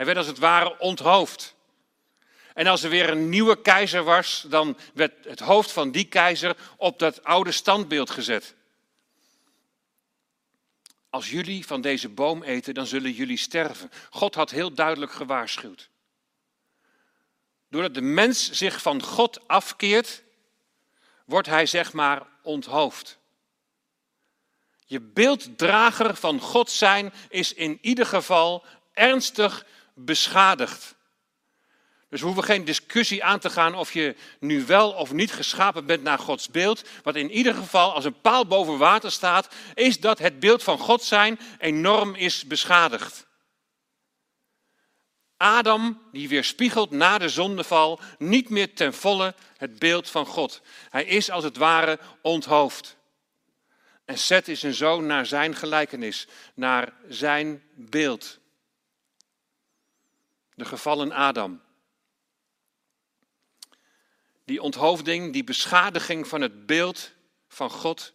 Hij 0.00 0.08
werd 0.08 0.18
als 0.18 0.28
het 0.28 0.38
ware 0.38 0.78
onthoofd. 0.78 1.54
En 2.54 2.66
als 2.66 2.82
er 2.82 2.90
weer 2.90 3.10
een 3.10 3.28
nieuwe 3.28 3.62
keizer 3.62 4.02
was, 4.02 4.44
dan 4.48 4.78
werd 4.94 5.24
het 5.24 5.40
hoofd 5.40 5.72
van 5.72 5.90
die 5.90 6.04
keizer 6.04 6.56
op 6.76 6.98
dat 6.98 7.24
oude 7.24 7.52
standbeeld 7.52 8.10
gezet. 8.10 8.54
Als 11.10 11.30
jullie 11.30 11.66
van 11.66 11.80
deze 11.80 12.08
boom 12.08 12.42
eten, 12.42 12.74
dan 12.74 12.86
zullen 12.86 13.12
jullie 13.12 13.36
sterven. 13.36 13.90
God 14.10 14.34
had 14.34 14.50
heel 14.50 14.74
duidelijk 14.74 15.12
gewaarschuwd. 15.12 15.88
Doordat 17.68 17.94
de 17.94 18.00
mens 18.00 18.50
zich 18.50 18.82
van 18.82 19.02
God 19.02 19.48
afkeert, 19.48 20.22
wordt 21.24 21.48
hij 21.48 21.66
zeg 21.66 21.92
maar 21.92 22.26
onthoofd. 22.42 23.18
Je 24.86 25.00
beelddrager 25.00 26.16
van 26.16 26.40
God 26.40 26.70
zijn 26.70 27.12
is 27.28 27.54
in 27.54 27.78
ieder 27.80 28.06
geval 28.06 28.64
ernstig 28.92 29.64
beschadigd. 29.94 30.94
Dus 32.08 32.20
we 32.20 32.26
hoeven 32.26 32.44
geen 32.44 32.64
discussie 32.64 33.24
aan 33.24 33.38
te 33.38 33.50
gaan 33.50 33.74
of 33.74 33.92
je 33.92 34.16
nu 34.40 34.64
wel 34.66 34.92
of 34.92 35.12
niet 35.12 35.32
geschapen 35.32 35.86
bent 35.86 36.02
naar 36.02 36.18
Gods 36.18 36.48
beeld. 36.48 36.88
Wat 37.02 37.16
in 37.16 37.30
ieder 37.30 37.54
geval 37.54 37.92
als 37.92 38.04
een 38.04 38.20
paal 38.20 38.46
boven 38.46 38.78
water 38.78 39.12
staat, 39.12 39.54
is 39.74 40.00
dat 40.00 40.18
het 40.18 40.40
beeld 40.40 40.62
van 40.62 40.78
God 40.78 41.02
zijn 41.02 41.38
enorm 41.58 42.14
is 42.14 42.46
beschadigd. 42.46 43.28
Adam, 45.36 46.02
die 46.12 46.28
weerspiegelt 46.28 46.90
na 46.90 47.18
de 47.18 47.28
zondeval 47.28 48.00
niet 48.18 48.48
meer 48.48 48.74
ten 48.74 48.94
volle 48.94 49.34
het 49.56 49.78
beeld 49.78 50.10
van 50.10 50.26
God. 50.26 50.62
Hij 50.88 51.04
is 51.04 51.30
als 51.30 51.44
het 51.44 51.56
ware 51.56 51.98
onthoofd. 52.22 52.96
En 54.04 54.18
Seth 54.18 54.48
is 54.48 54.62
een 54.62 54.74
zoon 54.74 55.06
naar 55.06 55.26
zijn 55.26 55.54
gelijkenis, 55.54 56.26
naar 56.54 56.92
zijn 57.08 57.62
beeld. 57.74 58.38
De 60.60 60.66
gevallen 60.66 61.12
Adam. 61.12 61.60
Die 64.44 64.62
onthoofding, 64.62 65.32
die 65.32 65.44
beschadiging 65.44 66.28
van 66.28 66.40
het 66.40 66.66
beeld 66.66 67.12
van 67.48 67.70
God, 67.70 68.12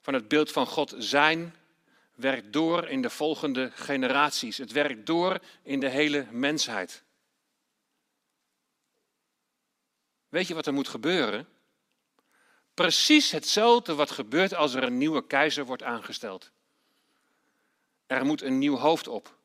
van 0.00 0.14
het 0.14 0.28
beeld 0.28 0.52
van 0.52 0.66
God 0.66 0.94
zijn, 0.98 1.54
werkt 2.14 2.52
door 2.52 2.88
in 2.88 3.02
de 3.02 3.10
volgende 3.10 3.70
generaties. 3.74 4.56
Het 4.56 4.72
werkt 4.72 5.06
door 5.06 5.40
in 5.62 5.80
de 5.80 5.88
hele 5.88 6.26
mensheid. 6.30 7.02
Weet 10.28 10.46
je 10.46 10.54
wat 10.54 10.66
er 10.66 10.74
moet 10.74 10.88
gebeuren? 10.88 11.48
Precies 12.74 13.30
hetzelfde 13.30 13.94
wat 13.94 14.10
gebeurt 14.10 14.54
als 14.54 14.74
er 14.74 14.82
een 14.82 14.98
nieuwe 14.98 15.26
keizer 15.26 15.64
wordt 15.64 15.82
aangesteld. 15.82 16.50
Er 18.06 18.24
moet 18.24 18.42
een 18.42 18.58
nieuw 18.58 18.76
hoofd 18.76 19.08
op. 19.08 19.35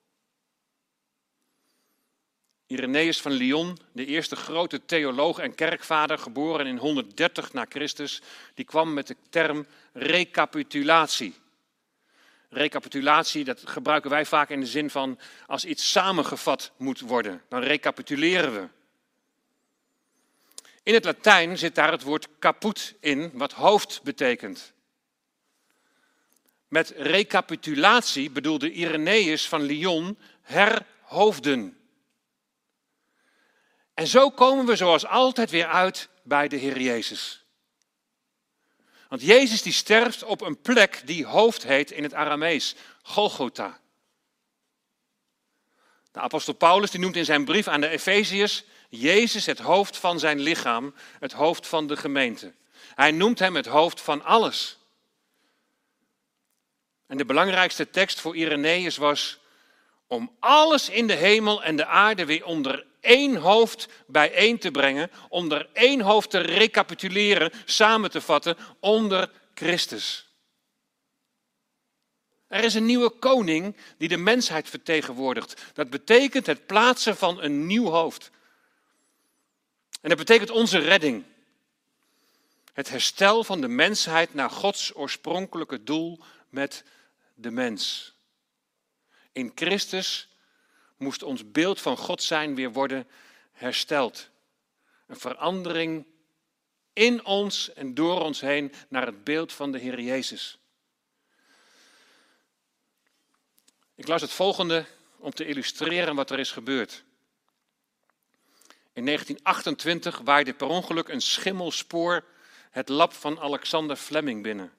Irenaeus 2.71 3.21
van 3.21 3.31
Lyon, 3.31 3.77
de 3.91 4.05
eerste 4.05 4.35
grote 4.35 4.85
theoloog 4.85 5.39
en 5.39 5.55
kerkvader, 5.55 6.17
geboren 6.17 6.67
in 6.67 6.77
130 6.77 7.53
na 7.53 7.65
Christus, 7.69 8.21
die 8.53 8.65
kwam 8.65 8.93
met 8.93 9.07
de 9.07 9.15
term 9.29 9.65
recapitulatie. 9.93 11.33
Recapitulatie, 12.49 13.43
dat 13.43 13.61
gebruiken 13.65 14.09
wij 14.09 14.25
vaak 14.25 14.49
in 14.49 14.59
de 14.59 14.65
zin 14.65 14.89
van 14.89 15.19
als 15.47 15.65
iets 15.65 15.91
samengevat 15.91 16.71
moet 16.77 16.99
worden, 16.99 17.41
dan 17.49 17.61
recapituleren 17.61 18.53
we. 18.53 18.67
In 20.83 20.93
het 20.93 21.05
Latijn 21.05 21.57
zit 21.57 21.75
daar 21.75 21.91
het 21.91 22.03
woord 22.03 22.27
caput 22.39 22.95
in, 22.99 23.31
wat 23.33 23.51
hoofd 23.51 23.99
betekent. 24.03 24.73
Met 26.67 26.93
recapitulatie 26.97 28.29
bedoelde 28.29 28.71
Irenaeus 28.71 29.47
van 29.47 29.61
Lyon 29.61 30.17
herhoofden. 30.41 31.75
En 33.93 34.07
zo 34.07 34.29
komen 34.29 34.65
we 34.65 34.75
zoals 34.75 35.05
altijd 35.05 35.49
weer 35.49 35.67
uit 35.67 36.09
bij 36.23 36.47
de 36.47 36.55
Heer 36.55 36.81
Jezus. 36.81 37.45
Want 39.09 39.21
Jezus 39.21 39.61
die 39.61 39.73
sterft 39.73 40.23
op 40.23 40.41
een 40.41 40.61
plek 40.61 41.01
die 41.05 41.25
hoofd 41.25 41.63
heet 41.63 41.91
in 41.91 42.03
het 42.03 42.13
Aramees, 42.13 42.75
Golgotha. 43.01 43.79
De 46.11 46.19
apostel 46.19 46.53
Paulus 46.53 46.91
die 46.91 46.99
noemt 46.99 47.15
in 47.15 47.25
zijn 47.25 47.45
brief 47.45 47.67
aan 47.67 47.81
de 47.81 47.87
Efeziërs 47.87 48.63
Jezus 48.89 49.45
het 49.45 49.59
hoofd 49.59 49.97
van 49.97 50.19
zijn 50.19 50.39
lichaam, 50.39 50.93
het 51.19 51.31
hoofd 51.31 51.67
van 51.67 51.87
de 51.87 51.97
gemeente. 51.97 52.53
Hij 52.95 53.11
noemt 53.11 53.39
hem 53.39 53.55
het 53.55 53.65
hoofd 53.65 54.01
van 54.01 54.23
alles. 54.23 54.77
En 57.07 57.17
de 57.17 57.25
belangrijkste 57.25 57.89
tekst 57.89 58.19
voor 58.19 58.35
Irenaeus 58.35 58.97
was 58.97 59.39
om 60.07 60.35
alles 60.39 60.89
in 60.89 61.07
de 61.07 61.15
hemel 61.15 61.63
en 61.63 61.75
de 61.75 61.85
aarde 61.85 62.25
weer 62.25 62.45
onder 62.45 62.85
één 63.01 63.35
hoofd 63.35 63.87
bijeen 64.07 64.59
te 64.59 64.71
brengen, 64.71 65.11
onder 65.29 65.69
één 65.73 66.01
hoofd 66.01 66.29
te 66.29 66.39
recapituleren, 66.39 67.51
samen 67.65 68.11
te 68.11 68.21
vatten 68.21 68.57
onder 68.79 69.31
Christus. 69.53 70.29
Er 72.47 72.63
is 72.63 72.73
een 72.73 72.85
nieuwe 72.85 73.09
koning 73.09 73.75
die 73.97 74.07
de 74.07 74.17
mensheid 74.17 74.69
vertegenwoordigt. 74.69 75.61
Dat 75.73 75.89
betekent 75.89 76.45
het 76.45 76.65
plaatsen 76.65 77.17
van 77.17 77.41
een 77.41 77.65
nieuw 77.65 77.89
hoofd. 77.89 78.31
En 80.01 80.09
dat 80.09 80.17
betekent 80.17 80.49
onze 80.49 80.77
redding. 80.77 81.23
Het 82.73 82.89
herstel 82.89 83.43
van 83.43 83.61
de 83.61 83.67
mensheid 83.67 84.33
naar 84.33 84.49
Gods 84.49 84.95
oorspronkelijke 84.95 85.83
doel 85.83 86.19
met 86.49 86.83
de 87.33 87.51
mens. 87.51 88.13
In 89.31 89.51
Christus 89.55 90.30
moest 91.01 91.23
ons 91.23 91.51
beeld 91.51 91.81
van 91.81 91.97
God 91.97 92.23
zijn 92.23 92.55
weer 92.55 92.71
worden 92.71 93.07
hersteld. 93.51 94.29
Een 95.07 95.19
verandering 95.19 96.05
in 96.93 97.25
ons 97.25 97.73
en 97.73 97.93
door 97.93 98.21
ons 98.21 98.41
heen 98.41 98.73
naar 98.89 99.05
het 99.05 99.23
beeld 99.23 99.53
van 99.53 99.71
de 99.71 99.79
Heer 99.79 100.01
Jezus. 100.01 100.59
Ik 103.95 104.07
las 104.07 104.21
het 104.21 104.31
volgende 104.31 104.85
om 105.17 105.33
te 105.33 105.45
illustreren 105.45 106.15
wat 106.15 106.29
er 106.31 106.39
is 106.39 106.51
gebeurd. 106.51 107.03
In 108.93 109.05
1928 109.05 110.19
waaide 110.19 110.53
per 110.53 110.67
ongeluk 110.67 111.07
een 111.07 111.21
schimmelspoor 111.21 112.25
het 112.69 112.89
lab 112.89 113.13
van 113.13 113.39
Alexander 113.39 113.95
Fleming 113.95 114.43
binnen, 114.43 114.73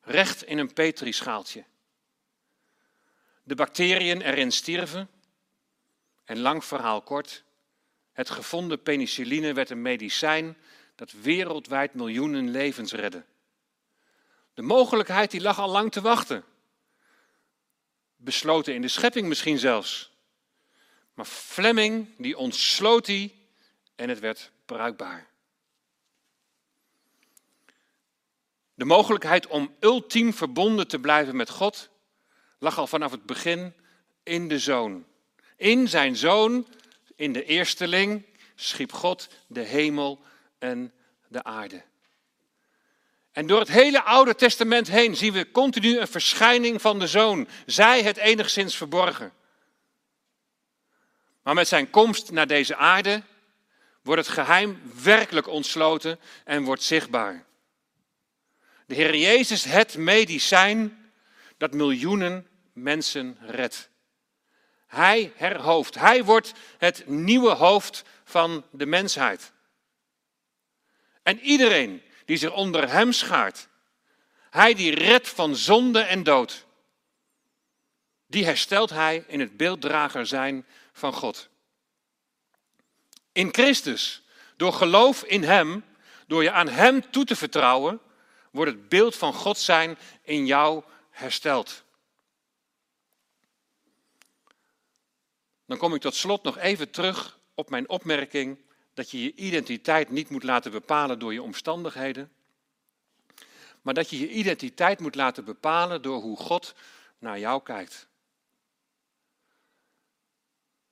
recht 0.00 0.42
in 0.42 0.58
een 0.58 0.72
petrischaaltje. 0.72 1.64
De 3.42 3.54
bacteriën 3.54 4.20
erin 4.20 4.52
stierven 4.52 5.10
en 6.26 6.38
lang 6.38 6.64
verhaal 6.64 7.02
kort, 7.02 7.44
het 8.12 8.30
gevonden 8.30 8.82
penicilline 8.82 9.52
werd 9.52 9.70
een 9.70 9.82
medicijn 9.82 10.56
dat 10.94 11.12
wereldwijd 11.12 11.94
miljoenen 11.94 12.50
levens 12.50 12.92
redde. 12.92 13.24
De 14.54 14.62
mogelijkheid 14.62 15.30
die 15.30 15.40
lag 15.40 15.58
al 15.58 15.70
lang 15.70 15.92
te 15.92 16.00
wachten. 16.00 16.44
Besloten 18.16 18.74
in 18.74 18.80
de 18.80 18.88
schepping 18.88 19.28
misschien 19.28 19.58
zelfs. 19.58 20.12
Maar 21.14 21.24
Fleming 21.26 22.08
die 22.18 22.36
ontsloot 22.36 23.04
die 23.04 23.48
en 23.94 24.08
het 24.08 24.18
werd 24.18 24.50
bruikbaar. 24.64 25.26
De 28.74 28.84
mogelijkheid 28.84 29.46
om 29.46 29.74
ultiem 29.80 30.34
verbonden 30.34 30.88
te 30.88 30.98
blijven 30.98 31.36
met 31.36 31.50
God 31.50 31.88
lag 32.58 32.78
al 32.78 32.86
vanaf 32.86 33.10
het 33.10 33.26
begin 33.26 33.74
in 34.22 34.48
de 34.48 34.58
zoon. 34.58 35.06
In 35.56 35.88
zijn 35.88 36.16
zoon, 36.16 36.68
in 37.14 37.32
de 37.32 37.44
eersteling, 37.44 38.26
schiep 38.54 38.92
God 38.92 39.28
de 39.46 39.60
hemel 39.60 40.20
en 40.58 40.92
de 41.28 41.42
aarde. 41.42 41.82
En 43.32 43.46
door 43.46 43.60
het 43.60 43.68
hele 43.68 44.02
Oude 44.02 44.34
Testament 44.34 44.88
heen 44.88 45.16
zien 45.16 45.32
we 45.32 45.50
continu 45.50 45.98
een 45.98 46.08
verschijning 46.08 46.80
van 46.80 46.98
de 46.98 47.06
zoon. 47.06 47.48
Zij 47.66 48.02
het 48.02 48.16
enigszins 48.16 48.76
verborgen. 48.76 49.32
Maar 51.42 51.54
met 51.54 51.68
zijn 51.68 51.90
komst 51.90 52.30
naar 52.30 52.46
deze 52.46 52.76
aarde 52.76 53.22
wordt 54.02 54.26
het 54.26 54.34
geheim 54.34 54.80
werkelijk 55.02 55.46
ontsloten 55.46 56.18
en 56.44 56.64
wordt 56.64 56.82
zichtbaar. 56.82 57.44
De 58.86 58.94
Heer 58.94 59.16
Jezus, 59.16 59.64
het 59.64 59.96
medicijn 59.96 61.10
dat 61.56 61.72
miljoenen 61.72 62.46
mensen 62.72 63.38
redt. 63.40 63.90
Hij 64.86 65.32
herhoofd. 65.36 65.94
Hij 65.94 66.24
wordt 66.24 66.52
het 66.78 67.08
nieuwe 67.08 67.50
hoofd 67.50 68.04
van 68.24 68.64
de 68.70 68.86
mensheid. 68.86 69.52
En 71.22 71.40
iedereen 71.40 72.02
die 72.24 72.36
zich 72.36 72.52
onder 72.52 72.90
hem 72.90 73.12
schaart, 73.12 73.68
hij 74.50 74.74
die 74.74 74.94
redt 74.94 75.28
van 75.28 75.56
zonde 75.56 76.00
en 76.00 76.22
dood, 76.22 76.66
die 78.26 78.44
herstelt 78.44 78.90
hij 78.90 79.24
in 79.26 79.40
het 79.40 79.56
beelddrager 79.56 80.26
zijn 80.26 80.66
van 80.92 81.12
God. 81.12 81.48
In 83.32 83.48
Christus, 83.52 84.22
door 84.56 84.72
geloof 84.72 85.22
in 85.22 85.42
Hem, 85.42 85.84
door 86.26 86.42
je 86.42 86.50
aan 86.50 86.68
Hem 86.68 87.10
toe 87.10 87.24
te 87.24 87.36
vertrouwen, 87.36 88.00
wordt 88.50 88.70
het 88.70 88.88
beeld 88.88 89.16
van 89.16 89.32
God 89.32 89.58
zijn 89.58 89.98
in 90.22 90.46
jou 90.46 90.82
hersteld. 91.10 91.84
Dan 95.66 95.78
kom 95.78 95.94
ik 95.94 96.00
tot 96.00 96.14
slot 96.14 96.42
nog 96.42 96.58
even 96.58 96.90
terug 96.90 97.38
op 97.54 97.70
mijn 97.70 97.88
opmerking 97.88 98.58
dat 98.94 99.10
je 99.10 99.22
je 99.22 99.34
identiteit 99.34 100.10
niet 100.10 100.30
moet 100.30 100.42
laten 100.42 100.70
bepalen 100.70 101.18
door 101.18 101.32
je 101.32 101.42
omstandigheden, 101.42 102.32
maar 103.82 103.94
dat 103.94 104.10
je 104.10 104.18
je 104.18 104.28
identiteit 104.28 105.00
moet 105.00 105.14
laten 105.14 105.44
bepalen 105.44 106.02
door 106.02 106.20
hoe 106.20 106.36
God 106.36 106.74
naar 107.18 107.38
jou 107.38 107.62
kijkt. 107.62 108.06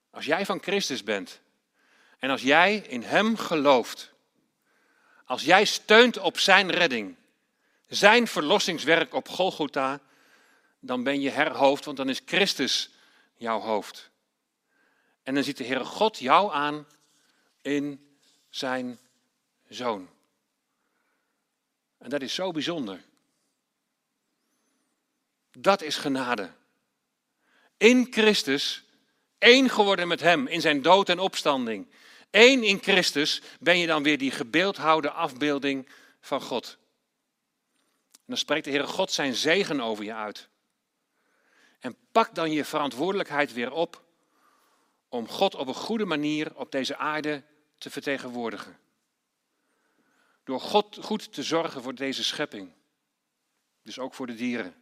Als 0.09 0.25
jij 0.25 0.45
van 0.45 0.61
Christus 0.61 1.03
bent 1.03 1.41
en 2.19 2.29
als 2.29 2.41
jij 2.41 2.75
in 2.75 3.01
Hem 3.01 3.37
gelooft, 3.37 4.13
als 5.25 5.43
jij 5.43 5.65
steunt 5.65 6.17
op 6.17 6.39
Zijn 6.39 6.71
redding, 6.71 7.15
Zijn 7.87 8.27
verlossingswerk 8.27 9.13
op 9.13 9.27
Golgotha, 9.27 9.99
dan 10.79 11.03
ben 11.03 11.21
je 11.21 11.29
herhoofd, 11.29 11.85
want 11.85 11.97
dan 11.97 12.09
is 12.09 12.21
Christus 12.25 12.89
jouw 13.35 13.59
hoofd. 13.59 14.13
En 15.25 15.33
dan 15.33 15.43
ziet 15.43 15.57
de 15.57 15.65
Heere 15.65 15.85
God 15.85 16.19
jou 16.19 16.53
aan 16.53 16.87
in 17.61 18.15
zijn 18.49 18.99
zoon. 19.67 20.09
En 21.97 22.09
dat 22.09 22.21
is 22.21 22.33
zo 22.33 22.51
bijzonder. 22.51 23.01
Dat 25.51 25.81
is 25.81 25.97
genade. 25.97 26.51
In 27.77 28.07
Christus, 28.09 28.83
één 29.37 29.69
geworden 29.69 30.07
met 30.07 30.19
Hem 30.19 30.47
in 30.47 30.61
zijn 30.61 30.81
dood 30.81 31.09
en 31.09 31.19
opstanding. 31.19 31.87
Eén 32.31 32.63
in 32.63 32.81
Christus 32.81 33.41
ben 33.59 33.77
je 33.77 33.87
dan 33.87 34.03
weer 34.03 34.17
die 34.17 34.31
gebeeldhouwde 34.31 35.11
afbeelding 35.11 35.89
van 36.19 36.41
God. 36.41 36.77
En 38.11 38.25
dan 38.25 38.37
spreekt 38.37 38.65
de 38.65 38.71
Heere 38.71 38.87
God 38.87 39.11
zijn 39.11 39.35
zegen 39.35 39.81
over 39.81 40.03
je 40.03 40.13
uit. 40.13 40.47
En 41.79 41.95
pak 42.11 42.35
dan 42.35 42.51
je 42.51 42.65
verantwoordelijkheid 42.65 43.53
weer 43.53 43.71
op 43.71 44.04
om 45.15 45.27
God 45.27 45.55
op 45.55 45.67
een 45.67 45.73
goede 45.73 46.05
manier 46.05 46.55
op 46.55 46.71
deze 46.71 46.97
aarde 46.97 47.43
te 47.77 47.89
vertegenwoordigen. 47.89 48.79
Door 50.43 50.59
God 50.59 50.97
goed 51.01 51.33
te 51.33 51.43
zorgen 51.43 51.81
voor 51.81 51.95
deze 51.95 52.23
schepping. 52.23 52.71
Dus 53.81 53.99
ook 53.99 54.13
voor 54.13 54.27
de 54.27 54.35
dieren. 54.35 54.75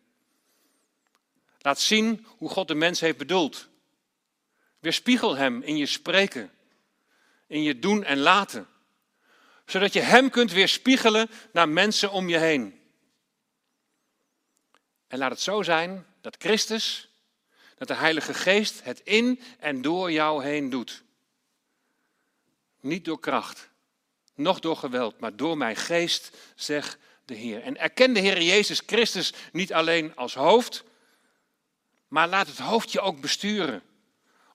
Laat 1.59 1.79
zien 1.79 2.25
hoe 2.37 2.49
God 2.49 2.67
de 2.67 2.75
mens 2.75 2.99
heeft 2.99 3.17
bedoeld. 3.17 3.67
Weerspiegel 4.79 5.35
hem 5.35 5.61
in 5.61 5.77
je 5.77 5.85
spreken, 5.85 6.51
in 7.47 7.63
je 7.63 7.79
doen 7.79 8.03
en 8.03 8.17
laten. 8.17 8.67
Zodat 9.65 9.93
je 9.93 9.99
hem 10.01 10.29
kunt 10.29 10.51
weerspiegelen 10.51 11.29
naar 11.51 11.69
mensen 11.69 12.11
om 12.11 12.29
je 12.29 12.37
heen. 12.37 12.81
En 15.07 15.17
laat 15.17 15.31
het 15.31 15.41
zo 15.41 15.61
zijn 15.61 16.05
dat 16.21 16.35
Christus, 16.39 17.09
dat 17.77 17.87
de 17.87 17.93
Heilige 17.93 18.33
Geest 18.33 18.83
het 18.83 19.01
in 19.03 19.41
en 19.59 19.81
door 19.81 20.11
jou 20.11 20.43
heen 20.43 20.69
doet. 20.69 21.03
Niet 22.79 23.05
door 23.05 23.19
kracht, 23.19 23.69
noch 24.35 24.59
door 24.59 24.77
geweld, 24.77 25.19
maar 25.19 25.35
door 25.35 25.57
mijn 25.57 25.75
geest, 25.75 26.37
zegt 26.55 26.97
de 27.25 27.33
Heer. 27.33 27.61
En 27.61 27.77
erken 27.77 28.13
de 28.13 28.19
Heer 28.19 28.41
Jezus 28.41 28.81
Christus 28.85 29.33
niet 29.51 29.73
alleen 29.73 30.15
als 30.15 30.33
hoofd, 30.33 30.83
maar 32.07 32.27
laat 32.27 32.47
het 32.47 32.59
hoofd 32.59 32.91
je 32.91 32.99
ook 32.99 33.21
besturen. 33.21 33.83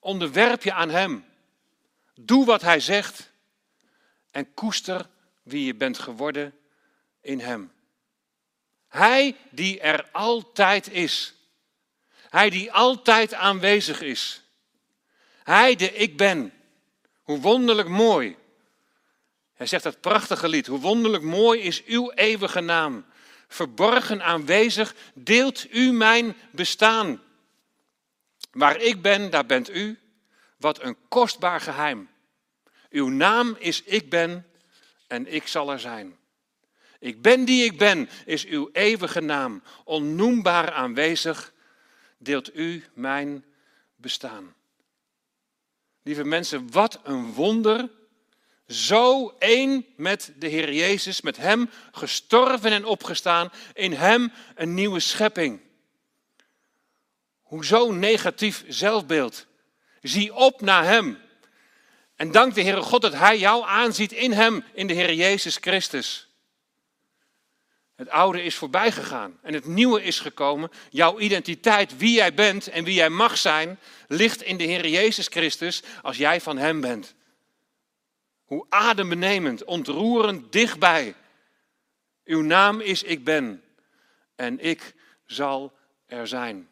Onderwerp 0.00 0.62
je 0.62 0.72
aan 0.72 0.90
Hem. 0.90 1.24
Doe 2.14 2.44
wat 2.44 2.62
Hij 2.62 2.80
zegt 2.80 3.30
en 4.30 4.54
koester 4.54 5.08
wie 5.42 5.64
je 5.64 5.74
bent 5.74 5.98
geworden 5.98 6.58
in 7.20 7.40
Hem. 7.40 7.72
Hij 8.88 9.36
die 9.50 9.80
er 9.80 10.08
altijd 10.12 10.90
is. 10.90 11.34
Hij 12.28 12.50
die 12.50 12.72
altijd 12.72 13.34
aanwezig 13.34 14.00
is. 14.00 14.42
Hij 15.42 15.76
de 15.76 15.92
ik 15.92 16.16
ben. 16.16 16.52
Hoe 17.22 17.40
wonderlijk 17.40 17.88
mooi. 17.88 18.36
Hij 19.54 19.66
zegt 19.66 19.82
dat 19.82 20.00
prachtige 20.00 20.48
lied. 20.48 20.66
Hoe 20.66 20.80
wonderlijk 20.80 21.22
mooi 21.22 21.60
is 21.60 21.84
uw 21.84 22.10
eeuwige 22.10 22.60
naam. 22.60 23.04
Verborgen 23.48 24.22
aanwezig 24.22 24.94
deelt 25.14 25.74
u 25.74 25.92
mijn 25.92 26.36
bestaan. 26.50 27.22
Waar 28.50 28.80
ik 28.80 29.02
ben, 29.02 29.30
daar 29.30 29.46
bent 29.46 29.70
u. 29.70 29.98
Wat 30.56 30.82
een 30.82 30.96
kostbaar 31.08 31.60
geheim. 31.60 32.08
Uw 32.90 33.08
naam 33.08 33.56
is 33.58 33.82
ik 33.82 34.10
ben 34.10 34.46
en 35.06 35.32
ik 35.34 35.46
zal 35.46 35.70
er 35.70 35.80
zijn. 35.80 36.16
Ik 36.98 37.22
ben 37.22 37.44
die 37.44 37.64
ik 37.64 37.78
ben, 37.78 38.08
is 38.24 38.46
uw 38.46 38.68
eeuwige 38.72 39.20
naam. 39.20 39.62
Onnoembaar 39.84 40.72
aanwezig 40.72 41.52
deelt 42.18 42.56
u 42.56 42.84
mijn 42.94 43.44
bestaan. 43.96 44.54
Lieve 46.02 46.24
mensen, 46.24 46.70
wat 46.72 47.00
een 47.02 47.32
wonder. 47.32 47.90
Zo 48.66 49.34
één 49.38 49.86
met 49.96 50.32
de 50.36 50.48
Heer 50.48 50.72
Jezus, 50.72 51.20
met 51.20 51.36
Hem 51.36 51.70
gestorven 51.92 52.72
en 52.72 52.84
opgestaan, 52.84 53.52
in 53.74 53.92
Hem 53.92 54.32
een 54.54 54.74
nieuwe 54.74 55.00
schepping. 55.00 55.60
Hoezo 57.42 57.92
negatief 57.92 58.64
zelfbeeld? 58.68 59.46
Zie 60.02 60.34
op 60.34 60.60
naar 60.60 60.84
Hem. 60.84 61.18
En 62.16 62.32
dank 62.32 62.54
de 62.54 62.62
Heere 62.62 62.82
God 62.82 63.02
dat 63.02 63.14
Hij 63.14 63.38
jou 63.38 63.64
aanziet 63.64 64.12
in 64.12 64.32
Hem, 64.32 64.64
in 64.72 64.86
de 64.86 64.94
Heer 64.94 65.14
Jezus 65.14 65.56
Christus. 65.56 66.27
Het 67.98 68.08
oude 68.08 68.42
is 68.42 68.54
voorbij 68.54 68.92
gegaan 68.92 69.38
en 69.42 69.54
het 69.54 69.66
nieuwe 69.66 70.02
is 70.02 70.20
gekomen. 70.20 70.70
Jouw 70.90 71.18
identiteit, 71.18 71.96
wie 71.96 72.14
jij 72.14 72.34
bent 72.34 72.68
en 72.68 72.84
wie 72.84 72.94
jij 72.94 73.08
mag 73.08 73.38
zijn, 73.38 73.78
ligt 74.08 74.42
in 74.42 74.56
de 74.56 74.64
Heer 74.64 74.88
Jezus 74.88 75.26
Christus 75.26 75.82
als 76.02 76.16
jij 76.16 76.40
van 76.40 76.58
Hem 76.58 76.80
bent. 76.80 77.14
Hoe 78.44 78.66
adembenemend, 78.68 79.64
ontroerend, 79.64 80.52
dichtbij. 80.52 81.14
Uw 82.24 82.42
naam 82.42 82.80
is 82.80 83.02
Ik 83.02 83.24
Ben 83.24 83.62
en 84.36 84.60
ik 84.60 84.94
zal 85.26 85.72
er 86.06 86.28
zijn. 86.28 86.68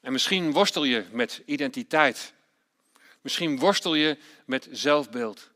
En 0.00 0.12
misschien 0.12 0.52
worstel 0.52 0.84
je 0.84 1.04
met 1.10 1.42
identiteit. 1.44 2.32
Misschien 3.20 3.58
worstel 3.58 3.94
je 3.94 4.18
met 4.44 4.68
zelfbeeld 4.70 5.50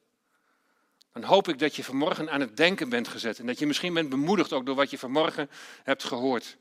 dan 1.15 1.23
hoop 1.23 1.49
ik 1.49 1.59
dat 1.59 1.77
je 1.77 1.85
vanmorgen 1.85 2.31
aan 2.31 2.41
het 2.41 2.57
denken 2.57 2.89
bent 2.89 3.09
gezet. 3.09 3.39
En 3.39 3.47
dat 3.47 3.59
je 3.59 3.67
misschien 3.67 3.95
bent 3.95 4.09
bemoedigd 4.09 4.53
ook 4.53 4.67
door 4.67 4.75
wat 4.75 4.91
je 4.91 4.99
vanmorgen 4.99 5.51
hebt 5.83 6.05
gehoord. 6.05 6.57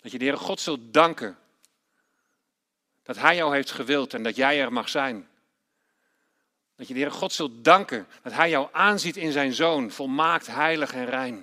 Dat 0.00 0.12
je 0.12 0.18
de 0.18 0.36
God 0.36 0.60
zult 0.60 0.92
danken. 0.92 1.38
Dat 3.02 3.16
Hij 3.16 3.36
jou 3.36 3.54
heeft 3.54 3.70
gewild 3.70 4.14
en 4.14 4.22
dat 4.22 4.36
jij 4.36 4.60
er 4.60 4.72
mag 4.72 4.88
zijn. 4.88 5.28
Dat 6.76 6.88
je 6.88 6.94
de 6.94 7.10
God 7.10 7.32
zult 7.32 7.64
danken 7.64 8.06
dat 8.22 8.32
Hij 8.32 8.50
jou 8.50 8.68
aanziet 8.72 9.16
in 9.16 9.32
zijn 9.32 9.52
Zoon, 9.52 9.90
volmaakt, 9.90 10.46
heilig 10.46 10.94
en 10.94 11.04
rein. 11.04 11.34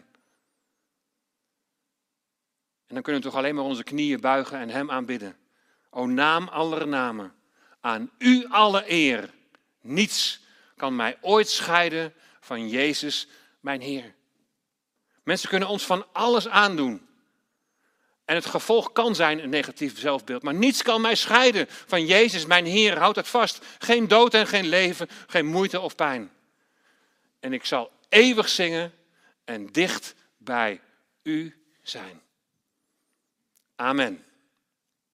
En 2.88 2.96
dan 2.96 3.02
kunnen 3.02 3.22
we 3.22 3.28
toch 3.28 3.38
alleen 3.38 3.56
maar 3.56 3.64
onze 3.64 3.84
knieën 3.84 4.20
buigen 4.20 4.60
en 4.60 4.70
Hem 4.70 4.92
aanbidden. 4.92 5.38
O 5.90 6.06
naam 6.06 6.48
aller 6.48 6.88
namen, 6.88 7.36
aan 7.80 8.12
U 8.18 8.46
alle 8.50 8.92
eer 8.92 9.38
niets 9.90 10.40
kan 10.76 10.96
mij 10.96 11.18
ooit 11.22 11.50
scheiden 11.50 12.14
van 12.40 12.70
Jezus, 12.70 13.28
mijn 13.60 13.82
Heer. 13.82 14.16
Mensen 15.24 15.50
kunnen 15.50 15.68
ons 15.68 15.86
van 15.86 16.06
alles 16.12 16.48
aandoen. 16.48 17.08
En 18.26 18.36
het 18.36 18.46
gevolg 18.46 18.92
kan 18.92 19.16
zijn 19.16 19.44
een 19.44 19.50
negatief 19.50 20.00
zelfbeeld. 20.00 20.44
Maar 20.44 20.54
niets 20.54 20.82
kan 20.82 21.02
mij 21.02 21.16
scheiden 21.16 21.66
van 21.70 22.06
Jezus, 22.06 22.46
mijn 22.46 22.66
Heer. 22.66 22.98
Houd 22.98 23.16
dat 23.16 23.28
vast. 23.28 23.66
Geen 23.80 24.08
dood 24.08 24.34
en 24.34 24.48
geen 24.48 24.68
leven, 24.68 25.08
geen 25.28 25.46
moeite 25.46 25.80
of 25.80 25.96
pijn. 25.96 26.32
En 27.40 27.54
ik 27.54 27.66
zal 27.66 27.92
eeuwig 28.10 28.50
zingen 28.50 28.94
en 29.46 29.68
dicht 29.68 30.16
bij 30.38 30.82
u 31.24 31.64
zijn. 31.82 32.22
Amen. 33.76 34.24